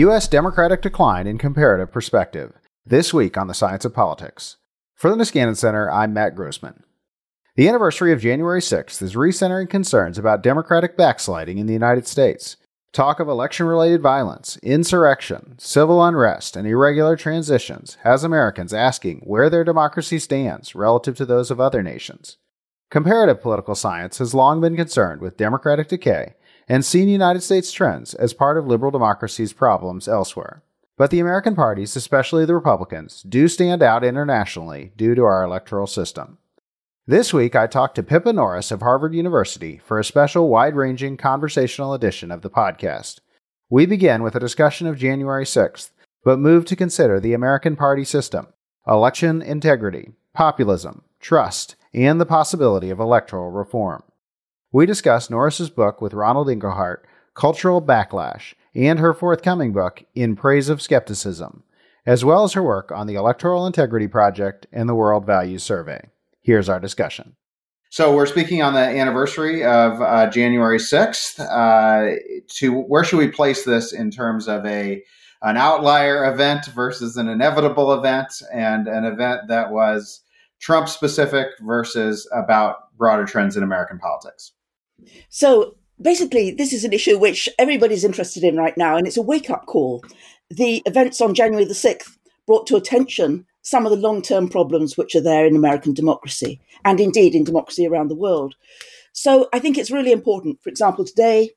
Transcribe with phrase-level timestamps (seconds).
[0.00, 0.28] U.S.
[0.28, 2.54] Democratic Decline in Comparative Perspective,
[2.86, 4.56] this week on the Science of Politics.
[4.94, 6.84] For the Niskanen Center, I'm Matt Grossmann.
[7.54, 12.56] The anniversary of January 6th is recentering concerns about Democratic backsliding in the United States.
[12.94, 19.50] Talk of election related violence, insurrection, civil unrest, and irregular transitions has Americans asking where
[19.50, 22.38] their democracy stands relative to those of other nations.
[22.90, 26.36] Comparative political science has long been concerned with democratic decay
[26.70, 30.62] and seen United States trends as part of liberal democracy's problems elsewhere.
[30.96, 35.88] But the American parties, especially the Republicans, do stand out internationally due to our electoral
[35.88, 36.38] system.
[37.08, 41.16] This week, I talked to Pippa Norris of Harvard University for a special wide ranging
[41.16, 43.18] conversational edition of the podcast.
[43.68, 45.90] We begin with a discussion of January 6th,
[46.22, 48.46] but move to consider the American party system,
[48.86, 54.04] election integrity, populism, trust, and the possibility of electoral reform.
[54.72, 56.98] We discuss Norris's book with Ronald Inglehart,
[57.34, 61.64] Cultural Backlash, and her forthcoming book, In Praise of Skepticism,
[62.06, 66.08] as well as her work on the Electoral Integrity Project and the World Values Survey.
[66.40, 67.34] Here's our discussion.
[67.90, 71.40] So we're speaking on the anniversary of uh, January 6th.
[71.40, 72.20] Uh,
[72.58, 75.02] to where should we place this in terms of a
[75.42, 80.20] an outlier event versus an inevitable event, and an event that was
[80.60, 84.52] Trump specific versus about broader trends in American politics?
[85.28, 89.22] So basically, this is an issue which everybody's interested in right now, and it's a
[89.22, 90.04] wake up call.
[90.50, 94.96] The events on January the 6th brought to attention some of the long term problems
[94.96, 98.54] which are there in American democracy, and indeed in democracy around the world.
[99.12, 100.62] So I think it's really important.
[100.62, 101.50] For example, today,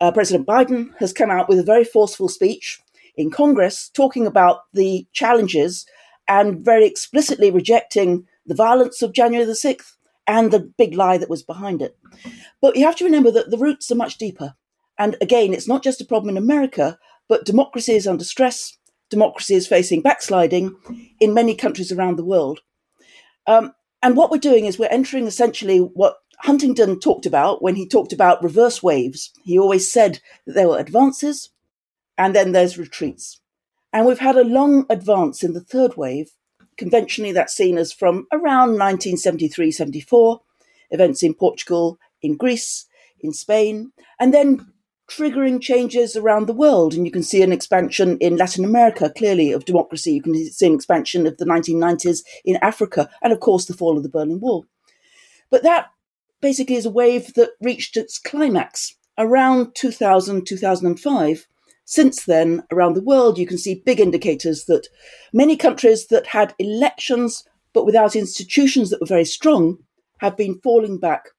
[0.00, 2.80] uh, President Biden has come out with a very forceful speech
[3.16, 5.86] in Congress talking about the challenges
[6.28, 9.96] and very explicitly rejecting the violence of January the 6th
[10.28, 11.96] and the big lie that was behind it.
[12.60, 14.54] But you have to remember that the roots are much deeper.
[14.98, 16.98] And again, it's not just a problem in America,
[17.28, 18.76] but democracy is under stress.
[19.10, 20.76] Democracy is facing backsliding
[21.18, 22.60] in many countries around the world.
[23.46, 27.88] Um, and what we're doing is we're entering essentially what Huntington talked about when he
[27.88, 29.32] talked about reverse waves.
[29.44, 31.50] He always said that there were advances
[32.16, 33.40] and then there's retreats.
[33.92, 36.32] And we've had a long advance in the third wave,
[36.78, 40.40] Conventionally, that's seen as from around 1973 74,
[40.90, 42.86] events in Portugal, in Greece,
[43.20, 44.72] in Spain, and then
[45.10, 46.94] triggering changes around the world.
[46.94, 50.12] And you can see an expansion in Latin America, clearly, of democracy.
[50.12, 53.96] You can see an expansion of the 1990s in Africa, and of course, the fall
[53.96, 54.64] of the Berlin Wall.
[55.50, 55.86] But that
[56.40, 61.48] basically is a wave that reached its climax around 2000, 2005
[61.90, 64.88] since then, around the world, you can see big indicators that
[65.32, 69.78] many countries that had elections but without institutions that were very strong
[70.18, 71.30] have been falling back.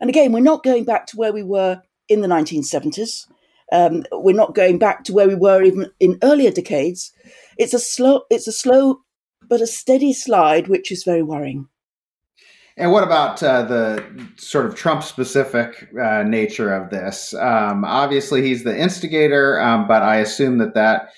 [0.00, 3.26] And again, we're not going back to where we were in the 1970s.
[3.72, 7.12] Um, we're not going back to where we were even in earlier decades.
[7.56, 9.00] It's a slow, it's a slow
[9.48, 11.66] but a steady slide, which is very worrying.
[12.78, 14.04] And what about uh, the
[14.36, 17.34] sort of Trump specific uh, nature of this?
[17.34, 21.10] Um, obviously, he's the instigator, um, but I assume that that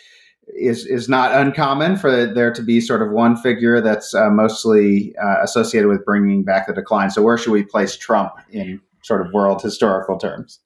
[0.49, 5.15] is is not uncommon for there to be sort of one figure that's uh, mostly
[5.23, 7.11] uh, associated with bringing back the decline.
[7.11, 10.61] So, where should we place Trump in sort of world historical terms?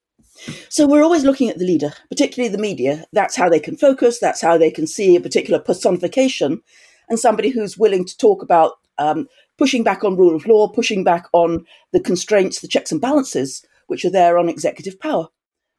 [0.68, 3.04] So we're always looking at the leader, particularly the media.
[3.12, 4.18] That's how they can focus.
[4.18, 6.60] That's how they can see a particular personification
[7.08, 9.28] and somebody who's willing to talk about um,
[9.58, 13.64] pushing back on rule of law, pushing back on the constraints, the checks and balances
[13.86, 15.28] which are there on executive power.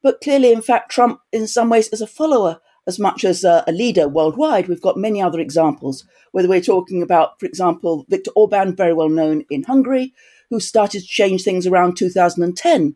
[0.04, 3.64] But clearly, in fact, Trump, in some ways, is a follower as much as a,
[3.68, 4.68] leader worldwide.
[4.68, 9.10] We've got many other examples, whether we're talking about, for example, Viktor Orban, very well
[9.10, 10.14] known in Hungary,
[10.52, 12.96] who started to change things around 2010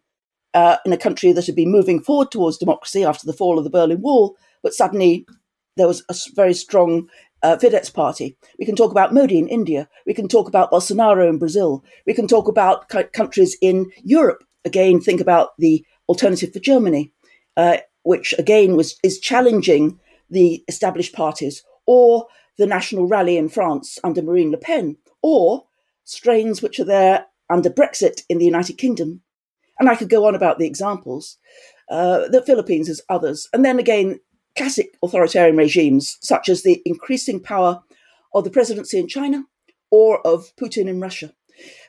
[0.53, 3.63] uh, in a country that had been moving forward towards democracy after the fall of
[3.63, 5.25] the Berlin Wall, but suddenly
[5.77, 7.07] there was a very strong
[7.43, 8.37] uh, Fidesz party.
[8.57, 9.87] We can talk about Modi in India.
[10.05, 11.83] We can talk about Bolsonaro in Brazil.
[12.05, 14.43] We can talk about countries in Europe.
[14.65, 17.11] Again, think about the alternative for Germany,
[17.55, 19.99] uh, which again was is challenging
[20.29, 22.27] the established parties, or
[22.57, 25.65] the National Rally in France under Marine Le Pen, or
[26.03, 29.21] strains which are there under Brexit in the United Kingdom.
[29.79, 31.37] And I could go on about the examples.
[31.89, 33.49] Uh, the Philippines as others.
[33.51, 34.19] And then again,
[34.57, 37.81] classic authoritarian regimes, such as the increasing power
[38.33, 39.43] of the presidency in China
[39.91, 41.33] or of Putin in Russia.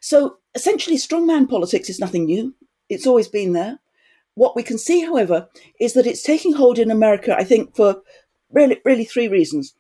[0.01, 2.55] So essentially, strongman politics is nothing new.
[2.89, 3.79] It's always been there.
[4.35, 5.49] What we can see, however,
[5.81, 8.03] is that it's taking hold in America, I think, for
[8.51, 9.75] really, really three reasons.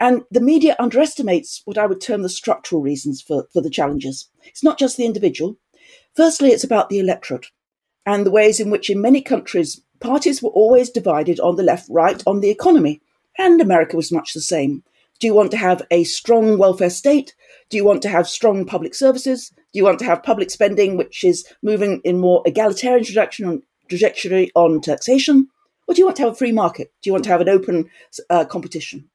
[0.00, 4.28] And the media underestimates what I would term the structural reasons for, for the challenges.
[4.44, 5.56] It's not just the individual.
[6.14, 7.46] Firstly, it's about the electorate
[8.06, 11.88] and the ways in which, in many countries, parties were always divided on the left
[11.88, 13.00] right on the economy.
[13.38, 14.84] And America was much the same.
[15.18, 17.34] Do you want to have a strong welfare state?
[17.70, 19.48] Do you want to have strong public services?
[19.48, 24.80] Do you want to have public spending which is moving in more egalitarian trajectory on
[24.80, 25.48] taxation?
[25.86, 26.92] Or do you want to have a free market?
[27.02, 27.90] Do you want to have an open
[28.30, 29.08] uh, competition?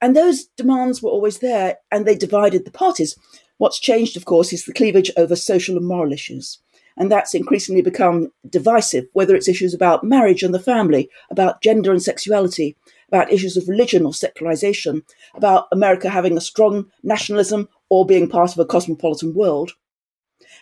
[0.00, 3.16] And those demands were always there and they divided the parties.
[3.58, 6.58] What's changed, of course, is the cleavage over social and moral issues.
[7.00, 11.92] And that's increasingly become divisive, whether it's issues about marriage and the family, about gender
[11.92, 12.76] and sexuality,
[13.08, 15.02] about issues of religion or secularization,
[15.34, 19.72] about America having a strong nationalism or being part of a cosmopolitan world.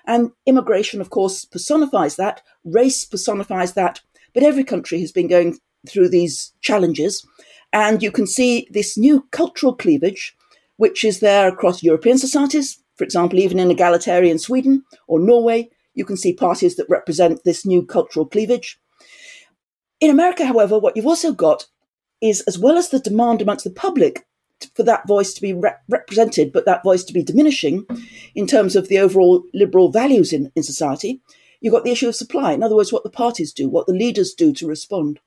[0.06, 4.00] And immigration, of course, personifies that, race personifies that,
[4.32, 5.58] but every country has been going
[5.88, 7.26] through these challenges.
[7.72, 10.36] And you can see this new cultural cleavage,
[10.76, 12.78] which is there across European societies.
[12.94, 17.66] For example, even in egalitarian Sweden or Norway, you can see parties that represent this
[17.66, 18.78] new cultural cleavage.
[20.00, 21.66] In America, however, what you've also got
[22.20, 24.24] is as well as the demand amongst the public
[24.74, 25.52] for that voice to be
[25.88, 27.84] represented, but that voice to be diminishing
[28.34, 31.20] in terms of the overall liberal values in, in society,
[31.60, 32.52] you've got the issue of supply.
[32.52, 35.20] In other words, what the parties do, what the leaders do to respond.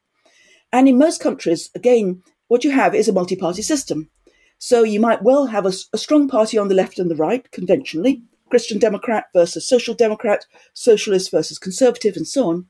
[0.72, 4.10] And in most countries, again, what you have is a multi party system.
[4.58, 7.50] So you might well have a, a, strong party on the left and the right,
[7.52, 8.22] conventionally
[8.52, 12.68] Christian Democrat versus Social Democrat, Socialist versus Conservative, and so on.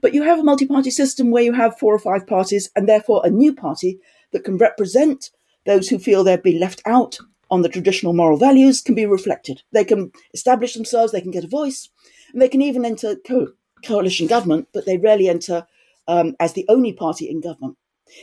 [0.00, 2.88] But you have a multi party system where you have four or five parties and
[2.88, 3.98] therefore a new party
[4.32, 5.30] that can represent
[5.66, 7.18] those who feel they've been left out
[7.50, 9.62] on the traditional moral values can be reflected.
[9.72, 11.88] They can establish themselves, they can get a voice,
[12.32, 13.52] and they can even enter co-
[13.84, 15.66] coalition government, but they rarely enter
[16.08, 17.76] um, as the only party in government.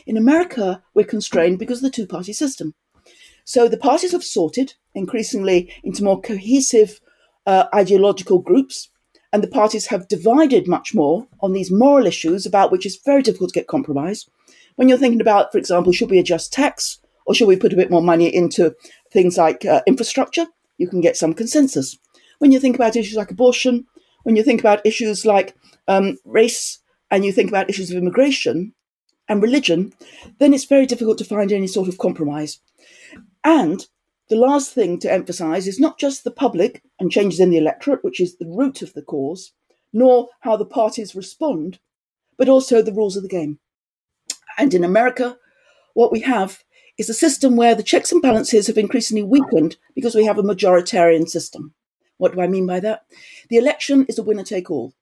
[0.06, 2.74] In America, we're constrained because of the two party system.
[3.44, 7.00] So the parties have sorted increasingly into more cohesive
[7.46, 8.88] uh, ideological groups
[9.32, 13.22] and the parties have divided much more on these moral issues about which it's very
[13.22, 14.28] difficult to get compromise.
[14.76, 17.76] When you're thinking about, for example, should we adjust tax or should we put a
[17.76, 18.74] bit more money into
[19.10, 20.46] things like uh, infrastructure,
[20.78, 21.98] you can get some consensus.
[22.38, 23.86] When you think about issues like abortion,
[24.24, 25.54] when you think about issues like
[25.88, 26.80] um, race,
[27.12, 28.72] and you think about issues of immigration
[29.28, 29.92] and religion,
[30.38, 32.58] then it's very difficult to find any sort of compromise.
[33.44, 33.86] And
[34.28, 38.04] the last thing to emphasize is not just the public and changes in the electorate,
[38.04, 39.52] which is the root of the cause,
[39.92, 41.78] nor how the parties respond,
[42.38, 43.58] but also the rules of the game.
[44.58, 45.36] And in America,
[45.94, 46.62] what we have
[46.98, 50.42] is a system where the checks and balances have increasingly weakened because we have a
[50.42, 51.74] majoritarian system.
[52.18, 53.04] What do I mean by that?
[53.48, 54.94] The election is a winner take all.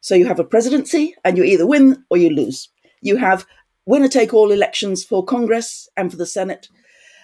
[0.00, 2.68] So you have a presidency and you either win or you lose.
[3.00, 3.46] You have
[3.86, 6.68] winner take all elections for Congress and for the Senate,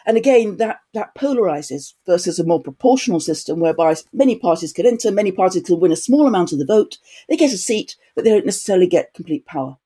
[0.06, 5.10] and again, that, that polarizes versus a more proportional system whereby many parties can enter,
[5.10, 6.98] many parties can win a small amount of the vote,
[7.28, 9.76] they get a seat, but they don't necessarily get complete power.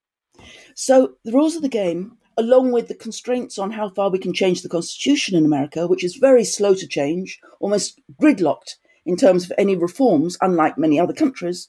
[0.74, 4.32] So the rules of the game, along with the constraints on how far we can
[4.32, 8.76] change the constitution in America, which is very slow to change, almost gridlocked
[9.06, 11.68] in terms of any reforms, unlike many other countries,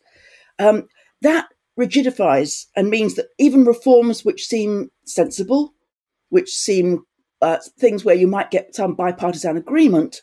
[0.60, 0.88] um,
[1.22, 1.48] that
[1.80, 5.74] rigidifies and means that even reforms which seem sensible,
[6.30, 7.06] which seem
[7.42, 10.22] uh, things where you might get some bipartisan agreement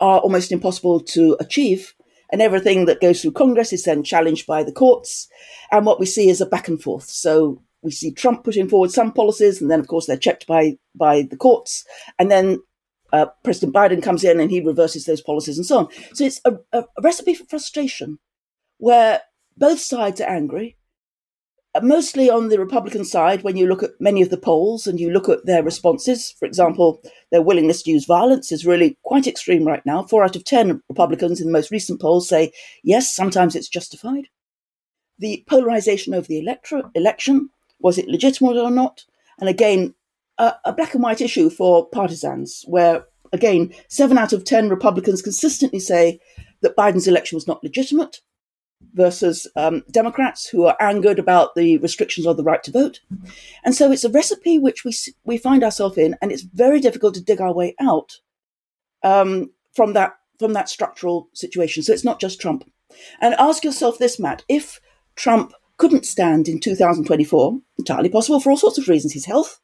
[0.00, 1.94] are almost impossible to achieve.
[2.30, 5.28] And everything that goes through Congress is then challenged by the courts.
[5.70, 7.04] And what we see is a back and forth.
[7.04, 10.78] So we see Trump putting forward some policies, and then, of course, they're checked by,
[10.94, 11.84] by the courts.
[12.18, 12.62] And then
[13.12, 15.88] uh, President Biden comes in and he reverses those policies and so on.
[16.14, 18.18] So it's a, a, a recipe for frustration
[18.78, 19.20] where
[19.56, 20.76] both sides are angry
[21.80, 25.10] mostly on the Republican side, when you look at many of the polls and you
[25.10, 27.00] look at their responses, for example,
[27.30, 30.02] their willingness to use violence is really quite extreme right now.
[30.02, 32.52] Four out of 10 Republicans in the most recent polls say,
[32.82, 34.28] yes, sometimes it's justified.
[35.18, 37.48] The polarization over the electorate, election,
[37.80, 39.04] was it legitimate or not?
[39.40, 39.94] And again,
[40.36, 45.22] a, a black and white issue for partisans, where again, seven out of 10 Republicans
[45.22, 46.20] consistently say
[46.60, 48.20] that Biden's election was not legitimate
[48.94, 53.00] versus um, Democrats who are angered about the restrictions on the right to vote.
[53.64, 54.92] And so it's a recipe which we,
[55.24, 58.18] we find ourselves in, and it's very difficult to dig our way out
[59.02, 61.82] um, from, that, from that structural situation.
[61.82, 62.70] So it's not just Trump.
[63.20, 64.80] And ask yourself this, Matt if
[65.16, 69.60] Trump couldn't stand in 2024, entirely possible for all sorts of reasons his health,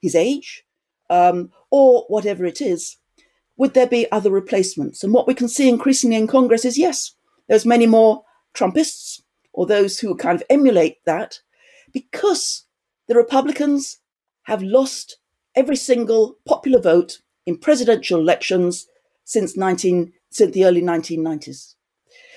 [0.00, 0.64] his age,
[1.08, 2.96] um, or whatever it is,
[3.56, 5.04] would there be other replacements?
[5.04, 7.14] And what we can see increasingly in Congress is yes,
[7.48, 11.40] there's many more Trumpists or those who kind of emulate that
[11.92, 12.64] because
[13.08, 13.98] the Republicans
[14.44, 15.18] have lost
[15.54, 18.86] every single popular vote in presidential elections
[19.24, 21.74] since 19 since the early 1990s.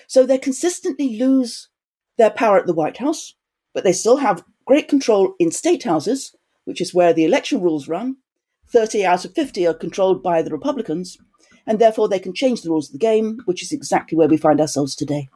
[0.08, 1.70] So they consistently lose
[2.18, 3.36] their power at the White House,
[3.74, 7.88] but they still have great control in state houses, which is where the election rules
[7.88, 8.18] run.
[8.72, 11.18] 30 out of 50 are controlled by the Republicans,
[11.68, 14.38] and therefore they can change the rules of the game, which is exactly where we
[14.38, 15.30] find ourselves today.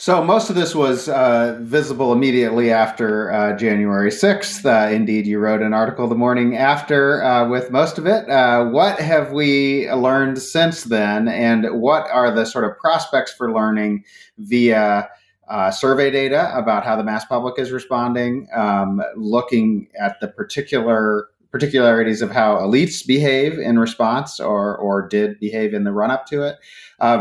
[0.00, 4.64] So most of this was uh, visible immediately after uh, January 6th.
[4.64, 8.26] Uh, indeed, you wrote an article the morning after uh, with most of it.
[8.30, 13.52] Uh, what have we learned since then, and what are the sort of prospects for
[13.52, 14.02] learning
[14.38, 15.06] via
[15.50, 21.28] uh, survey data about how the mass public is responding, um, looking at the particular
[21.50, 26.24] particularities of how elites behave in response or or did behave in the run up
[26.24, 26.56] to it,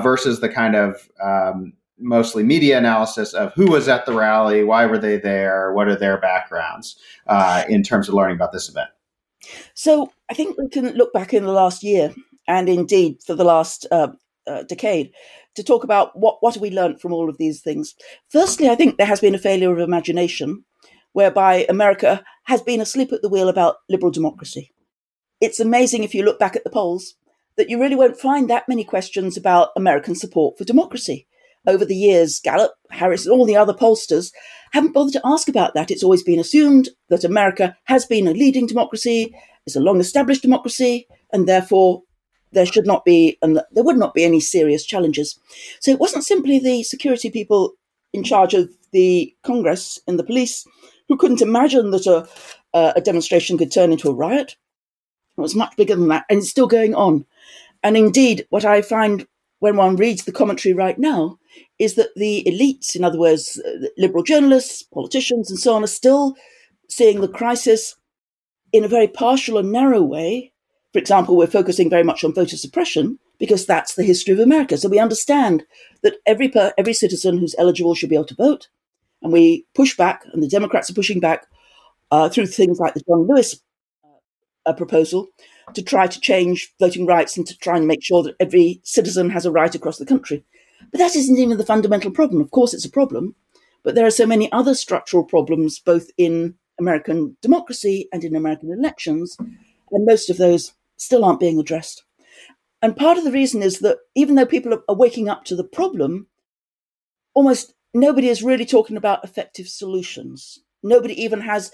[0.01, 4.85] versus the kind of um, mostly media analysis of who was at the rally, why
[4.85, 8.89] were they there, what are their backgrounds uh, in terms of learning about this event.
[9.73, 12.13] So I think we can look back in the last year
[12.47, 14.09] and indeed for the last uh,
[14.47, 15.11] uh, decade
[15.55, 17.95] to talk about what, what have we learned from all of these things.
[18.29, 20.65] Firstly, I think there has been a failure of imagination
[21.13, 24.71] whereby America has been asleep at the wheel about liberal democracy.
[25.41, 27.15] It's amazing if you look back at the polls
[27.57, 31.27] that you really won't find that many questions about American support for democracy
[31.67, 34.31] over the years, Gallup, Harris, and all the other pollsters
[34.71, 35.91] haven't bothered to ask about that.
[35.91, 39.35] It's always been assumed that America has been a leading democracy,
[39.65, 42.03] is a long established democracy, and therefore
[42.51, 45.39] there should not be, and there would not be any serious challenges.
[45.79, 47.73] So it wasn't simply the security people
[48.13, 50.65] in charge of the Congress and the police
[51.07, 52.27] who couldn't imagine that a,
[52.73, 54.55] uh, a demonstration could turn into a riot.
[55.37, 57.25] It was much bigger than that, and it's still going on.
[57.83, 59.27] And indeed, what I find
[59.59, 61.37] when one reads the commentary right now
[61.77, 65.87] is that the elites, in other words, uh, liberal journalists, politicians, and so on, are
[65.87, 66.35] still
[66.89, 67.95] seeing the crisis
[68.71, 70.51] in a very partial and narrow way.
[70.93, 74.77] For example, we're focusing very much on voter suppression because that's the history of America.
[74.77, 75.65] So we understand
[76.03, 78.67] that every per, every citizen who's eligible should be able to vote,
[79.21, 81.47] and we push back, and the Democrats are pushing back
[82.11, 83.61] uh, through things like the John Lewis
[84.65, 85.27] uh, proposal
[85.73, 89.29] to try to change voting rights and to try and make sure that every citizen
[89.29, 90.43] has a right across the country.
[90.91, 92.41] But that isn't even the fundamental problem.
[92.41, 93.35] Of course, it's a problem,
[93.83, 98.71] but there are so many other structural problems, both in American democracy and in American
[98.71, 99.37] elections,
[99.91, 102.03] and most of those still aren't being addressed.
[102.81, 105.63] And part of the reason is that even though people are waking up to the
[105.63, 106.27] problem,
[107.33, 110.59] almost nobody is really talking about effective solutions.
[110.81, 111.71] Nobody even has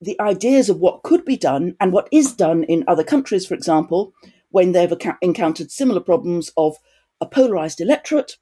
[0.00, 3.54] the ideas of what could be done and what is done in other countries, for
[3.54, 4.12] example,
[4.50, 4.92] when they've
[5.22, 6.76] encountered similar problems of
[7.20, 8.36] a polarized electorate,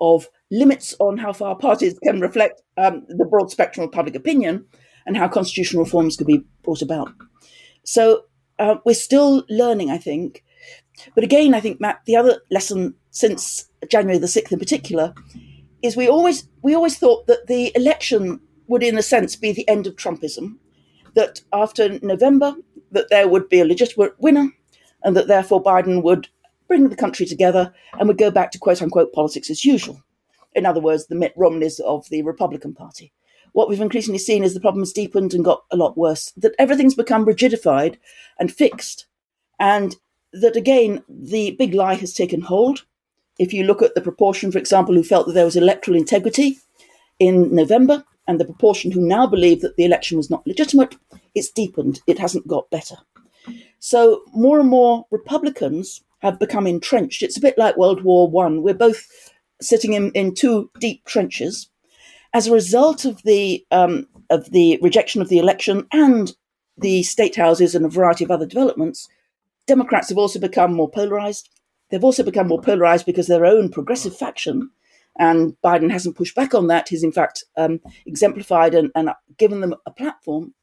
[0.00, 4.64] of limits on how far parties can reflect um, the broad spectrum of public opinion,
[5.06, 7.12] and how constitutional reforms could be brought about.
[7.84, 8.24] So
[8.58, 10.44] uh, we're still learning, I think.
[11.14, 15.14] But again, I think Matt, the other lesson since January the sixth, in particular,
[15.82, 19.68] is we always we always thought that the election would, in a sense, be the
[19.68, 20.56] end of Trumpism,
[21.14, 22.54] that after November
[22.92, 24.50] that there would be a legitimate winner
[25.02, 26.28] and that therefore Biden would
[26.70, 30.00] bring the country together and would go back to quote unquote politics as usual.
[30.54, 33.12] In other words, the Mitt Romneys of the Republican Party.
[33.52, 36.94] What we've increasingly seen is the problem's deepened and got a lot worse, that everything's
[36.94, 37.96] become rigidified
[38.38, 39.06] and fixed.
[39.58, 39.96] And
[40.32, 42.84] that again, the big lie has taken hold.
[43.40, 46.58] If you look at the proportion, for example, who felt that there was electoral integrity
[47.18, 50.94] in November, and the proportion who now believe that the election was not legitimate,
[51.34, 52.00] it's deepened.
[52.06, 52.94] It hasn't got better.
[53.80, 57.22] So more and more Republicans have become entrenched.
[57.22, 58.62] It's a bit like World War One.
[58.62, 59.06] We're both
[59.60, 61.68] sitting in, in two deep trenches.
[62.32, 66.32] As a result of the um, of the rejection of the election and
[66.78, 69.08] the state houses and a variety of other developments,
[69.66, 71.48] Democrats have also become more polarized.
[71.90, 74.70] They've also become more polarized because their own progressive faction
[75.18, 76.88] and Biden hasn't pushed back on that.
[76.88, 80.54] He's, in fact, um, exemplified and, and given them a platform.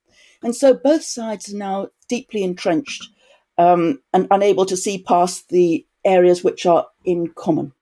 [0.41, 3.09] And so both sides are now deeply entrenched
[3.57, 7.73] um, and unable to see past the areas which are in common.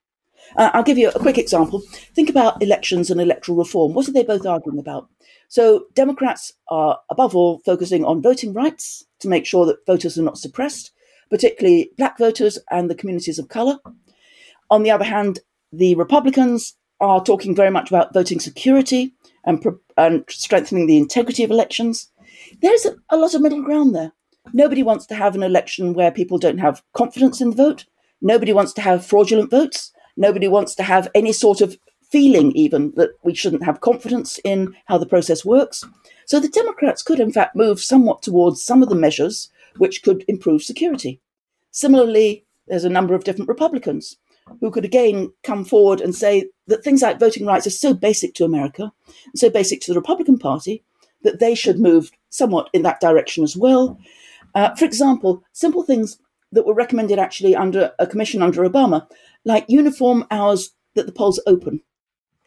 [0.55, 1.82] Uh, I'll give you a quick example.
[2.13, 3.94] Think about elections and electoral reform.
[3.94, 5.10] What are they both arguing about?
[5.48, 10.24] So, Democrats are, above all, focusing on voting rights to make sure that voters are
[10.24, 10.91] not suppressed,
[11.29, 13.77] particularly black voters and the communities of color.
[14.70, 15.39] On the other hand,
[15.72, 19.13] the Republicans are talking very much about voting security
[19.44, 19.63] and,
[19.98, 22.12] and strengthening the integrity of elections.
[22.62, 24.13] There's a, a lot of middle ground there.
[24.53, 27.85] Nobody wants to have an election where people don't have confidence in the vote.
[28.21, 29.91] Nobody wants to have fraudulent votes.
[30.17, 31.77] Nobody wants to have any sort of
[32.09, 35.83] feeling, even that we shouldn't have confidence in how the process works.
[36.25, 40.23] So the Democrats could, in fact, move somewhat towards some of the measures which could
[40.27, 41.19] improve security.
[41.71, 44.17] Similarly, there's a number of different Republicans
[44.61, 48.33] who could again come forward and say that things like voting rights are so basic
[48.35, 48.91] to America,
[49.35, 50.83] so basic to the Republican Party,
[51.23, 53.99] that they should move somewhat in that direction as well.
[54.55, 56.17] Uh, for example, simple things
[56.51, 59.05] that were recommended actually under a commission under Obama,
[59.43, 61.81] like uniform hours that the polls open.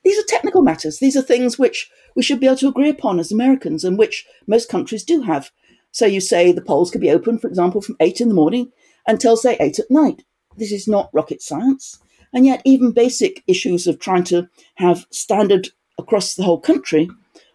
[0.04, 0.98] These are technical matters.
[0.98, 4.26] These are things which we should be able to agree upon as Americans and which
[4.46, 5.50] most countries do have.
[5.92, 8.72] So you say the polls could be open, for example, from 8 in the morning
[9.06, 10.24] until, say, 8 at night.
[10.56, 11.98] This is not rocket science.
[12.32, 17.10] And yet, even basic issues of trying to have standard across the whole country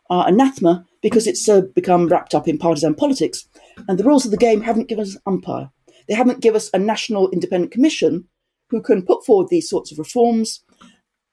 [0.09, 3.45] are anathema because it's so become wrapped up in partisan politics.
[3.87, 5.69] And the rules of the game haven't given us an umpire.
[6.07, 8.25] They haven't given us a national independent commission
[8.69, 10.63] who can put forward these sorts of reforms,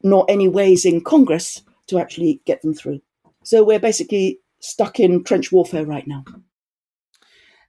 [0.03, 3.01] nor any ways in Congress to actually get them through.
[3.45, 6.25] So we're basically stuck in trench warfare right now.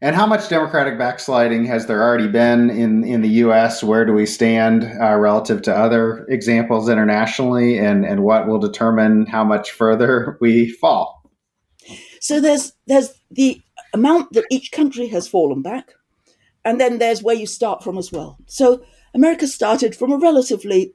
[0.04, 3.84] And how much democratic backsliding has there already been in, in the U.S.?
[3.84, 7.78] Where do we stand uh, relative to other examples internationally?
[7.78, 11.21] And, and what will determine how much further we fall?
[12.22, 13.62] So there's there's the
[13.94, 15.96] amount that each country has fallen back,
[16.64, 18.38] and then there's where you start from as well.
[18.46, 18.86] So
[19.16, 20.94] America started from a relatively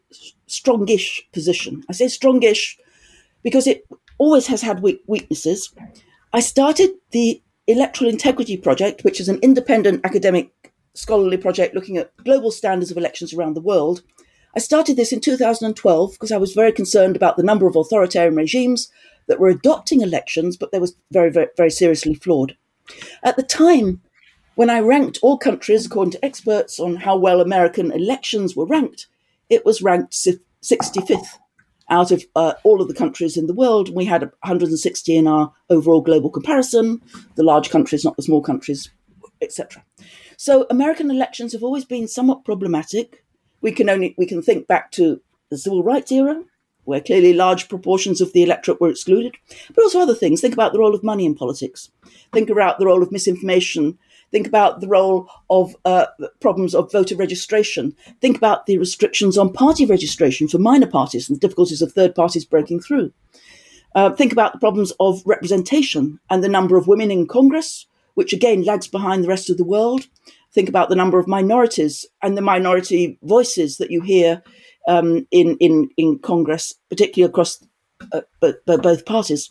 [0.49, 1.83] strongish position.
[1.91, 2.77] I say strongish
[3.43, 3.87] because it
[4.19, 5.75] always has had weaknesses.
[6.33, 12.17] I started the Electoral Integrity Project, which is an independent academic scholarly project looking at
[12.25, 14.03] global standards of elections around the world.
[14.55, 18.37] I started this in 2012 because I was very concerned about the number of authoritarian
[18.37, 18.91] regimes
[19.29, 22.57] that were adopting elections, but they were very, very, very seriously flawed.
[23.23, 24.01] At the time,
[24.55, 29.07] when I ranked all countries according to experts on how well American elections were ranked,
[29.51, 31.39] it was ranked 65th
[31.89, 33.95] out of uh, all of the countries in the world.
[33.95, 37.01] We had 160 in our overall global comparison,
[37.37, 38.91] the large countries, not the small countries,
[39.41, 39.85] etc.
[40.37, 43.25] So American elections have always been somewhat problematic.
[43.61, 46.43] We can only we can think back to the civil rights era,
[46.87, 49.37] where clearly large proportions of the electorate were excluded,
[49.75, 50.41] but also other things.
[50.41, 51.91] Think about the role of money in politics.
[52.33, 53.99] Think about the role of misinformation
[54.33, 56.07] Think about the role of uh,
[56.41, 57.95] problems of voter registration.
[58.21, 62.15] Think about the restrictions on party registration for minor parties and the difficulties of third
[62.15, 63.13] parties breaking through.
[63.95, 68.33] Uh, think about the problems of representation and the number of women in Congress, which
[68.33, 70.09] again lags behind the rest of the world.
[70.53, 74.43] Think about the number of minorities and the minority voices that you hear
[74.87, 77.65] um, in, in, in Congress, particularly across
[78.13, 78.21] uh,
[78.67, 79.49] both parties,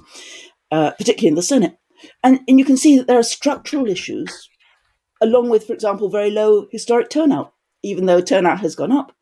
[0.71, 1.77] uh, particularly in the Senate.
[2.23, 4.49] And, and you can see that there are structural issues
[5.21, 9.13] along with, for example, very low historic turnout, even though turnout has gone up.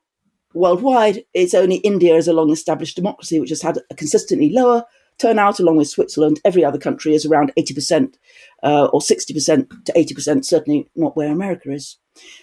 [0.54, 4.86] Worldwide, it's only India as a long established democracy which has had a consistently lower
[5.17, 6.39] turnout, along with Switzerland.
[6.45, 8.15] Every other country is around 80%
[8.63, 11.97] uh, or 60% to 80%, certainly not where America is.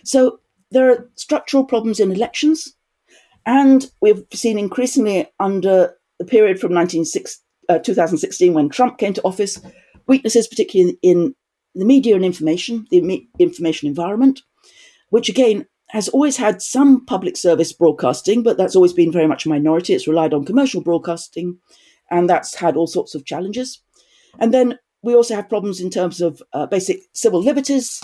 [0.04, 2.74] So there are structural problems in elections,
[3.46, 9.61] and we've seen increasingly under the period from uh, 2016 when Trump came to office,
[10.07, 11.35] weaknesses, particularly in, in
[11.74, 14.42] the media and information, the information environment,
[15.11, 19.44] which again has always had some public service broadcasting, but that's always been very much
[19.44, 19.92] a minority.
[19.92, 21.59] It's relied on commercial broadcasting,
[22.11, 23.83] and that's had all sorts of challenges.
[24.38, 28.00] And then we also have problems in terms of uh, basic civil liberties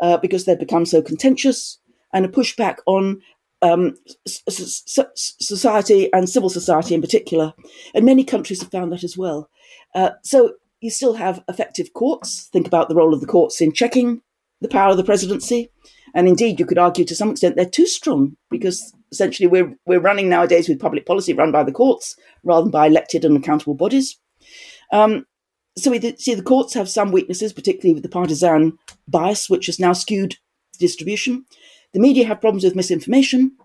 [0.00, 1.78] uh, because they've become so contentious,
[2.12, 3.20] and a pushback on
[3.62, 3.94] um,
[4.26, 7.52] society and civil society in particular.
[7.94, 9.48] And many countries have found that as well.
[9.94, 12.48] Uh, so you still have effective courts.
[12.52, 14.22] Think about the role of the courts in checking
[14.60, 15.70] the power of the presidency.
[16.14, 20.00] And indeed, you could argue to some extent they're too strong because essentially we're, we're
[20.00, 23.74] running nowadays with public policy run by the courts rather than by elected and accountable
[23.74, 24.18] bodies.
[24.92, 25.26] Um,
[25.78, 29.78] so we see the courts have some weaknesses, particularly with the partisan bias, which has
[29.78, 30.36] now skewed
[30.78, 31.44] distribution.
[31.92, 33.56] The media have problems with misinformation,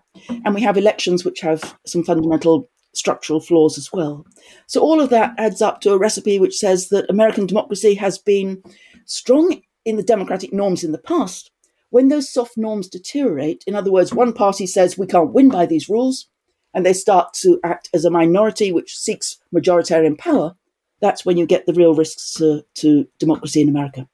[0.44, 4.26] and we have elections which have some fundamental structural flaws as well.
[4.66, 8.18] So all of that adds up to a recipe which says that American democracy has
[8.18, 8.62] been
[9.04, 11.50] strong in the democratic norms in the past.
[11.90, 15.66] When those soft norms deteriorate, in other words, one party says we can't win by
[15.66, 16.26] these rules,
[16.74, 20.56] and they start to act as a minority which seeks majoritarian power,
[21.00, 24.08] that's when you get the real risks to, to democracy in America.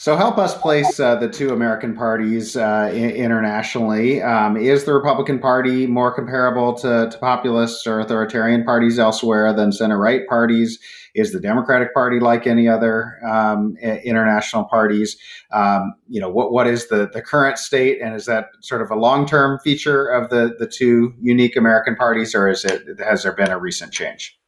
[0.00, 4.22] So help us place uh, the two American parties uh, internationally.
[4.22, 9.72] Um, is the Republican Party more comparable to, to populist or authoritarian parties elsewhere than
[9.72, 10.78] center right parties?
[11.14, 15.18] Is the Democratic Party like any other um, international parties?
[15.52, 18.90] Um, you know, what what is the, the current state, and is that sort of
[18.90, 23.24] a long term feature of the the two unique American parties, or is it has
[23.24, 24.40] there been a recent change?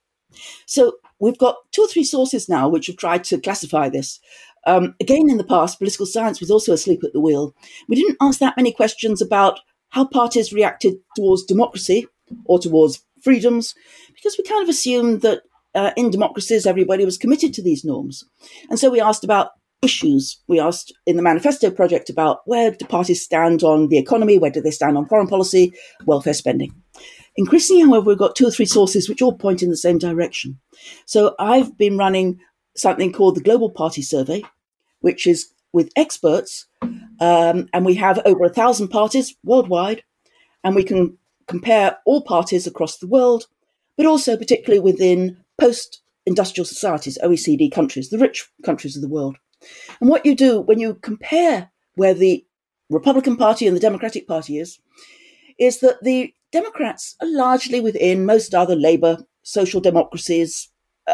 [0.64, 4.18] So we've got two or three sources now which have tried to classify this.
[4.66, 7.54] Um, again, in the past, political science was also asleep at the wheel.
[7.88, 12.06] We didn't ask that many questions about how parties reacted towards democracy
[12.46, 13.74] or towards freedoms,
[14.14, 15.42] because we kind of assumed that
[15.74, 18.24] uh, in democracies everybody was committed to these norms.
[18.68, 19.50] And so we asked about
[19.82, 20.40] issues.
[20.46, 24.50] We asked in the manifesto project about where do parties stand on the economy, where
[24.50, 25.72] do they stand on foreign policy,
[26.06, 26.72] welfare spending.
[27.36, 30.58] Increasingly, however, we've got two or three sources which all point in the same direction.
[31.06, 32.38] So I've been running
[32.76, 34.42] something called the Global Party Survey,
[35.00, 36.66] which is with experts,
[37.20, 40.02] um, and we have over a thousand parties worldwide,
[40.64, 43.46] and we can compare all parties across the world,
[43.96, 49.36] but also particularly within post industrial societies, OECD countries, the rich countries of the world.
[50.00, 52.44] And what you do when you compare where the
[52.90, 54.78] Republican Party and the Democratic Party is,
[55.58, 60.68] is that the Democrats are largely within most other Labour, social democracies,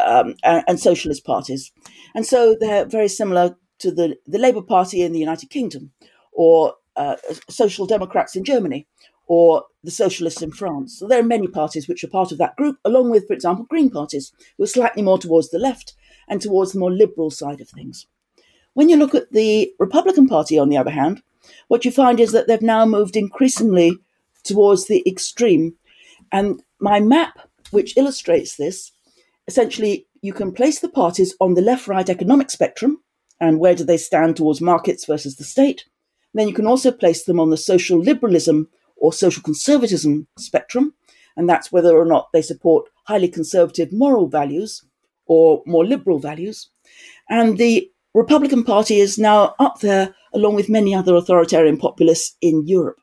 [0.05, 1.71] um, and, and, socialist parties.
[2.15, 5.91] And so they're very similar to the, the Labour Party in the United Kingdom,
[6.31, 7.15] or uh,
[7.49, 8.87] Social Democrats in Germany,
[9.27, 10.99] or the Socialists in France.
[10.99, 13.65] So there are many parties which are part of that group, along with, for example,
[13.69, 15.93] Green parties, who are slightly more towards the left
[16.27, 18.07] and towards the more liberal side of things.
[18.73, 21.21] When you look at the Republican Party, on the other hand,
[21.67, 23.97] what you find is that they've now moved increasingly
[24.43, 25.75] towards the extreme.
[26.31, 27.39] And my map,
[27.71, 28.91] which illustrates this,
[29.49, 33.01] essentially you can place the parties on the left right economic spectrum
[33.41, 35.85] and where do they stand towards markets versus the state.
[36.31, 40.93] And then you can also place them on the social liberalism or social conservatism spectrum,
[41.35, 44.83] and that's whether or not they support highly conservative moral values
[45.25, 46.69] or more liberal values.
[47.27, 52.67] And the Republican Party is now up there along with many other authoritarian populists in
[52.67, 52.99] Europe.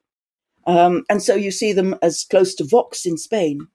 [0.66, 3.66] Um, and so you see them as close to Vox in Spain,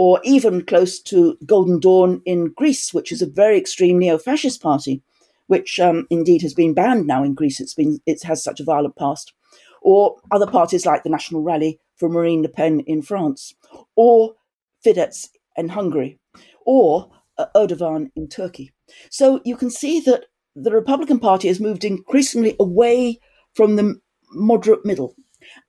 [0.00, 5.02] or even close to Golden Dawn in Greece, which is a very extreme neo-fascist party,
[5.46, 7.60] which um, indeed has been banned now in Greece.
[7.60, 9.34] It's been it has such a violent past,
[9.82, 13.52] or other parties like the National Rally for Marine Le Pen in France,
[13.94, 14.36] or
[14.82, 16.18] Fidesz in Hungary,
[16.64, 18.72] or uh, Erdogan in Turkey.
[19.10, 20.24] So you can see that
[20.56, 23.20] the Republican Party has moved increasingly away
[23.54, 24.00] from the
[24.32, 25.14] moderate middle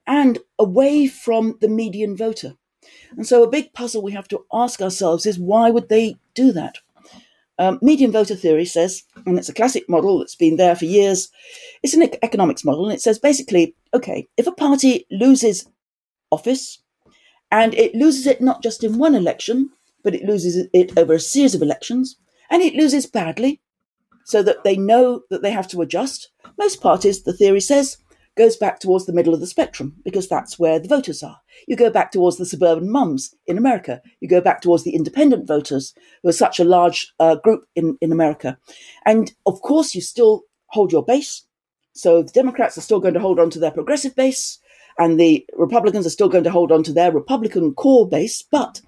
[0.07, 2.53] and away from the median voter.
[3.15, 6.51] And so, a big puzzle we have to ask ourselves is why would they do
[6.53, 6.79] that?
[7.59, 11.29] Um, median voter theory says, and it's a classic model that's been there for years,
[11.83, 15.67] it's an economics model, and it says basically, okay, if a party loses
[16.31, 16.79] office,
[17.51, 19.69] and it loses it not just in one election,
[20.03, 22.17] but it loses it over a series of elections,
[22.49, 23.61] and it loses badly,
[24.25, 26.29] so that they know that they have to adjust.
[26.57, 27.97] Most parties, the theory says,
[28.37, 31.39] goes back towards the middle of the spectrum because that's where the voters are.
[31.67, 34.01] You go back towards the suburban mums in America.
[34.19, 37.97] You go back towards the independent voters, who are such a large uh, group in,
[38.01, 38.57] in America.
[39.05, 41.45] And of course, you still hold your base.
[41.93, 44.59] So the Democrats are still going to hold on to their progressive base,
[44.97, 48.81] and the Republicans are still going to hold on to their Republican core base, but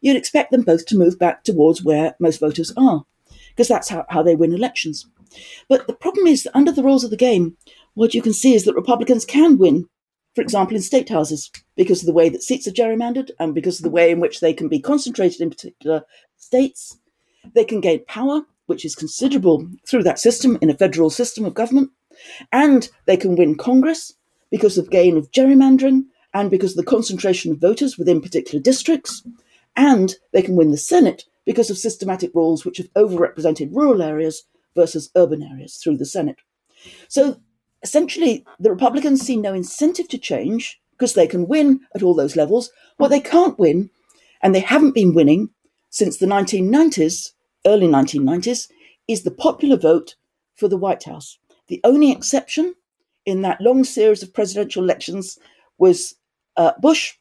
[0.00, 3.04] you'd expect them both to move back towards where most voters are,
[3.50, 5.06] because that's how, how they win elections.
[5.68, 7.56] But the problem is that under the rules of the game,
[7.96, 9.88] what you can see is that Republicans can win,
[10.34, 13.78] for example, in state houses, because of the way that seats are gerrymandered and because
[13.78, 16.02] of the way in which they can be concentrated in particular
[16.36, 16.98] states.
[17.54, 21.54] They can gain power, which is considerable through that system in a federal system of
[21.54, 21.90] government.
[22.52, 24.12] And they can win Congress
[24.50, 26.04] because of gain of gerrymandering
[26.34, 29.26] and because of the concentration of voters within particular districts.
[29.74, 34.42] And they can win the Senate because of systematic rules which have overrepresented rural areas
[34.74, 36.36] versus urban areas through the Senate.
[37.08, 37.40] So
[37.86, 42.34] essentially, the Republicans see no incentive to change because they can win at all those
[42.34, 42.72] levels.
[42.96, 43.90] What they can't win,
[44.42, 45.50] and they haven't been winning
[45.88, 47.30] since the 1990s,
[47.64, 48.68] early 1990s,
[49.06, 50.16] is the popular vote
[50.56, 51.38] for the White House.
[51.68, 52.74] The only exception
[53.24, 55.38] in that long series of presidential elections
[55.78, 56.16] was
[56.56, 57.14] uh, Bush,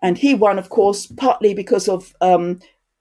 [0.00, 2.60] and he won, of course, partly because of um,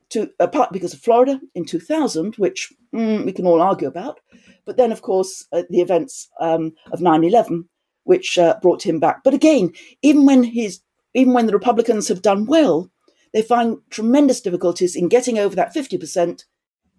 [0.10, 4.19] to, uh, part because of Florida in 2000, which mm, we can all argue about,
[4.65, 7.65] but then, of course, uh, the events um, of 9/11,
[8.04, 9.23] which uh, brought him back.
[9.23, 10.82] But again, even when he's
[11.13, 12.91] even when the Republicans have done well,
[13.34, 16.43] they find tremendous difficulties in getting over that 50%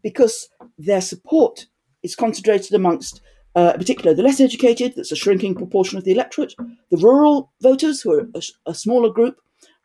[0.02, 0.48] because
[0.78, 1.66] their support
[2.02, 3.20] is concentrated amongst,
[3.54, 6.54] uh, in particular, the less educated, that's a shrinking proportion of the electorate,
[6.90, 9.36] the rural voters, who are a, a smaller group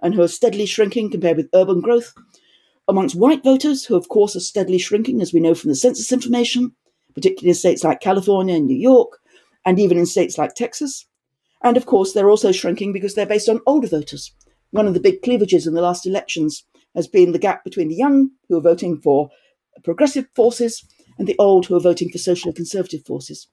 [0.01, 2.13] and who are steadily shrinking compared with urban growth,
[2.87, 6.11] amongst white voters, who, of course, are steadily shrinking, as we know from the census
[6.11, 6.75] information,
[7.13, 9.19] particularly in states like California and New York,
[9.65, 11.05] and even in states like Texas.
[11.63, 14.33] And of course, they're also shrinking because they're based on older voters.
[14.71, 16.63] One of the big cleavages in the last elections
[16.95, 19.29] has been the gap between the young who are voting for
[19.83, 20.83] progressive forces
[21.17, 23.47] and the old who are voting for socially conservative forces.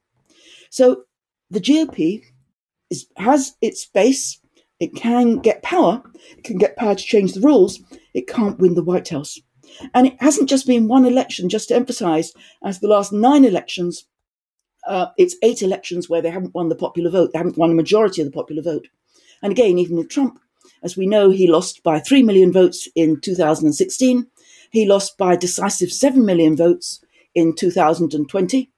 [0.70, 1.04] So
[1.50, 2.22] the GOP
[2.90, 4.40] is, has its base,
[4.80, 6.02] it can get power,
[6.36, 7.80] it can get power to change the rules,
[8.14, 9.38] it can't win the White House.
[9.94, 12.32] And it hasn't just been one election, just to emphasize,
[12.64, 14.06] as the last nine elections
[14.88, 17.32] uh, it's eight elections where they haven't won the popular vote.
[17.32, 18.88] They haven't won a majority of the popular vote.
[19.42, 20.40] And again, even with Trump,
[20.82, 24.26] as we know, he lost by 3 million votes in 2016.
[24.70, 27.04] He lost by decisive 7 million votes
[27.34, 28.70] in 2020.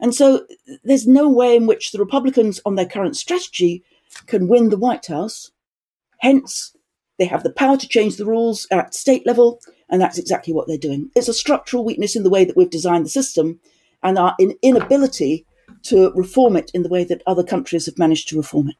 [0.00, 0.46] And so
[0.82, 3.84] there's no way in which the Republicans, on their current strategy,
[4.26, 5.52] can win the White House.
[6.18, 6.76] Hence,
[7.18, 10.66] they have the power to change the rules at state level, and that's exactly what
[10.66, 11.10] they're doing.
[11.14, 13.60] It's a structural weakness in the way that we've designed the system
[14.02, 15.46] and our inability
[15.84, 18.76] to reform it in the way that other countries have managed to reform it.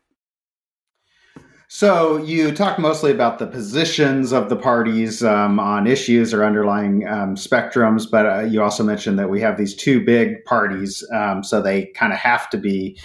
[1.68, 7.08] So you talk mostly about the positions of the parties um, on issues or underlying
[7.08, 11.42] um, spectrums, but uh, you also mentioned that we have these two big parties, um,
[11.42, 12.98] so they kind of have to be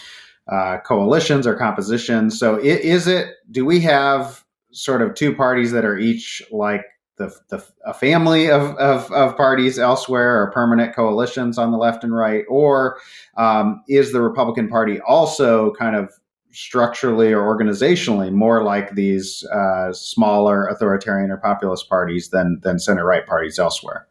[0.51, 2.37] uh, coalitions or compositions.
[2.37, 3.35] So is it?
[3.49, 6.85] Do we have sort of two parties that are each like
[7.17, 12.03] the, the a family of, of, of parties elsewhere or permanent coalitions on the left
[12.03, 12.97] and right, or
[13.37, 16.13] um, is the Republican Party also kind of
[16.51, 23.05] structurally or organizationally more like these uh, smaller authoritarian or populist parties than than center
[23.05, 24.07] right parties elsewhere.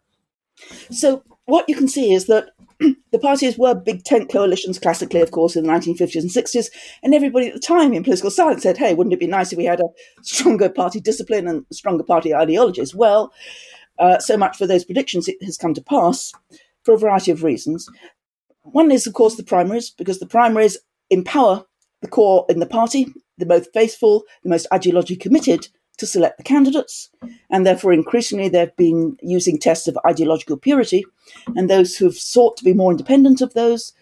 [0.91, 2.51] So what you can see is that
[3.13, 6.71] the parties were big tent coalitions classically, of course, in the 1950s and 60s,
[7.03, 9.59] and everybody at the time in political science said, "Hey, wouldn't it be nice if
[9.59, 9.89] we had a
[10.23, 13.33] stronger party discipline and stronger party ideologies?" Well,
[13.99, 15.29] uh, so much for those predictions.
[15.29, 16.33] It has come to pass
[16.83, 17.89] for a variety of reasons.
[18.63, 20.79] One is, of course, the primaries, because the primaries
[21.11, 21.65] empower
[22.03, 23.07] the core in the party,
[23.39, 27.11] the most faithful, the most ideologically committed to select the candidates,
[27.51, 31.05] and therefore increasingly they've been using tests of ideological purity,
[31.57, 33.93] and those who've sought to be more independent of those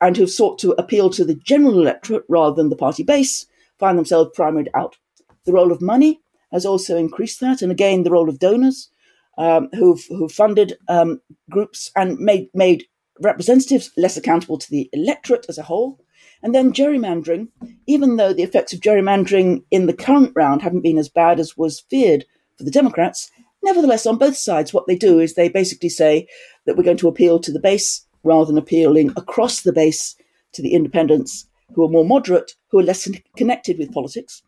[0.00, 3.46] and who've sought to appeal to the general electorate rather than the party base
[3.78, 4.96] find themselves primaried out.
[5.44, 8.90] The role of money has also increased that, and again the role of donors
[9.38, 12.84] um, who've, who've funded um, groups and made made
[13.20, 16.01] representatives less accountable to the electorate as a whole.
[16.42, 17.48] And then gerrymandering,
[17.86, 21.56] even though the effects of gerrymandering in the current round haven't been as bad as
[21.56, 22.24] was feared
[22.56, 23.30] for the Democrats,
[23.62, 26.26] nevertheless, on both sides, what they do is they basically say
[26.66, 30.16] that we're going to appeal to the base rather than appealing across the base
[30.52, 34.42] to the independents who are more moderate, who are less connected with politics.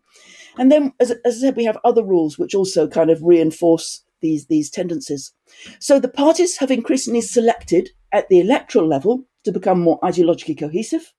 [0.58, 4.02] And then, as, as I said, we have other rules which also kind of reinforce
[4.20, 5.32] these, these tendencies.
[5.78, 11.12] So the parties have increasingly selected at the electoral level to become more ideologically cohesive.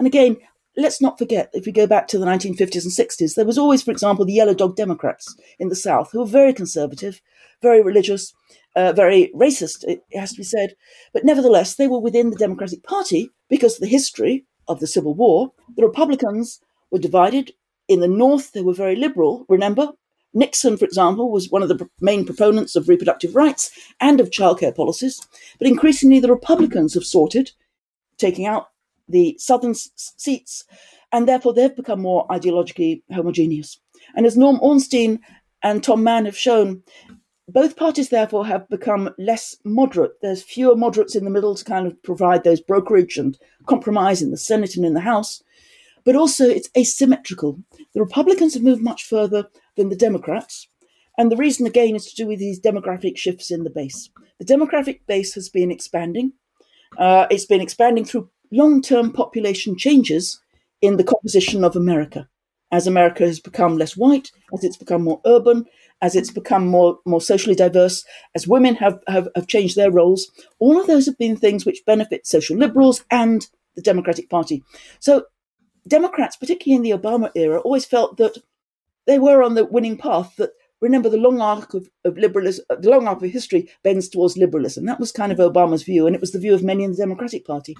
[0.00, 0.38] And again,
[0.78, 3.82] let's not forget, if we go back to the 1950s and 60s, there was always,
[3.82, 7.20] for example, the Yellow Dog Democrats in the South who were very conservative,
[7.60, 8.32] very religious,
[8.76, 10.74] uh, very racist, it has to be said.
[11.12, 15.12] But nevertheless, they were within the Democratic Party because of the history of the Civil
[15.12, 15.52] War.
[15.76, 17.52] The Republicans were divided.
[17.86, 19.44] In the North, they were very liberal.
[19.50, 19.92] Remember,
[20.32, 24.74] Nixon, for example, was one of the main proponents of reproductive rights and of childcare
[24.74, 25.20] policies.
[25.58, 27.50] But increasingly, the Republicans have sorted,
[28.16, 28.68] taking out
[29.10, 30.64] the southern s- seats,
[31.12, 33.78] and therefore they've become more ideologically homogeneous.
[34.16, 35.20] And as Norm Ornstein
[35.62, 36.82] and Tom Mann have shown,
[37.48, 40.12] both parties therefore have become less moderate.
[40.22, 44.30] There's fewer moderates in the middle to kind of provide those brokerage and compromise in
[44.30, 45.42] the Senate and in the House.
[46.04, 47.58] But also it's asymmetrical.
[47.92, 50.68] The Republicans have moved much further than the Democrats.
[51.18, 54.08] And the reason, again, is to do with these demographic shifts in the base.
[54.38, 56.32] The demographic base has been expanding.
[56.96, 60.40] Uh, it's been expanding through long term population changes
[60.80, 62.28] in the composition of America.
[62.72, 65.66] As America has become less white, as it's become more urban,
[66.02, 70.30] as it's become more, more socially diverse, as women have, have, have changed their roles,
[70.58, 74.62] all of those have been things which benefit social liberals and the Democratic Party.
[75.00, 75.24] So
[75.86, 78.38] Democrats, particularly in the Obama era, always felt that
[79.06, 82.90] they were on the winning path, that remember the long arc of, of liberalism, the
[82.90, 84.86] long arc of history bends towards liberalism.
[84.86, 86.96] That was kind of Obama's view, and it was the view of many in the
[86.96, 87.76] Democratic Party.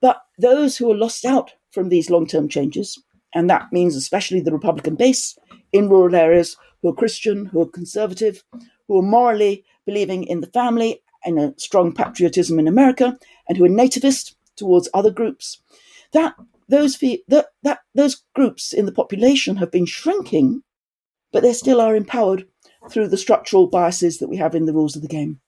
[0.00, 3.02] But those who are lost out from these long term changes,
[3.34, 5.38] and that means especially the Republican base
[5.72, 8.44] in rural areas who are Christian, who are conservative,
[8.86, 13.64] who are morally believing in the family and a strong patriotism in America, and who
[13.64, 15.60] are nativist towards other groups,
[16.12, 16.34] that
[16.68, 20.62] those that, that those groups in the population have been shrinking,
[21.32, 22.46] but they still are empowered
[22.90, 25.40] through the structural biases that we have in the rules of the game.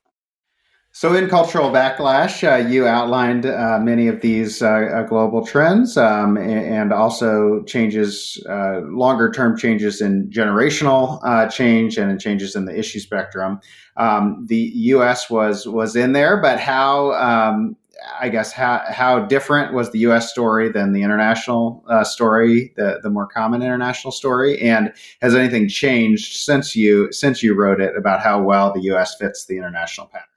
[0.93, 5.97] So, in cultural backlash, uh, you outlined uh, many of these uh, uh global trends
[5.97, 12.57] um, and also changes, uh, longer term changes in generational uh, change and in changes
[12.57, 13.61] in the issue spectrum.
[13.97, 15.31] Um, the U.S.
[15.31, 17.13] was was in there, but how?
[17.13, 17.77] Um,
[18.19, 20.29] I guess how how different was the U.S.
[20.31, 26.39] story than the international story, the the more common international story, and has anything changed
[26.39, 29.15] since you since you wrote it about how well the U.S.
[29.17, 30.30] fits the international pattern?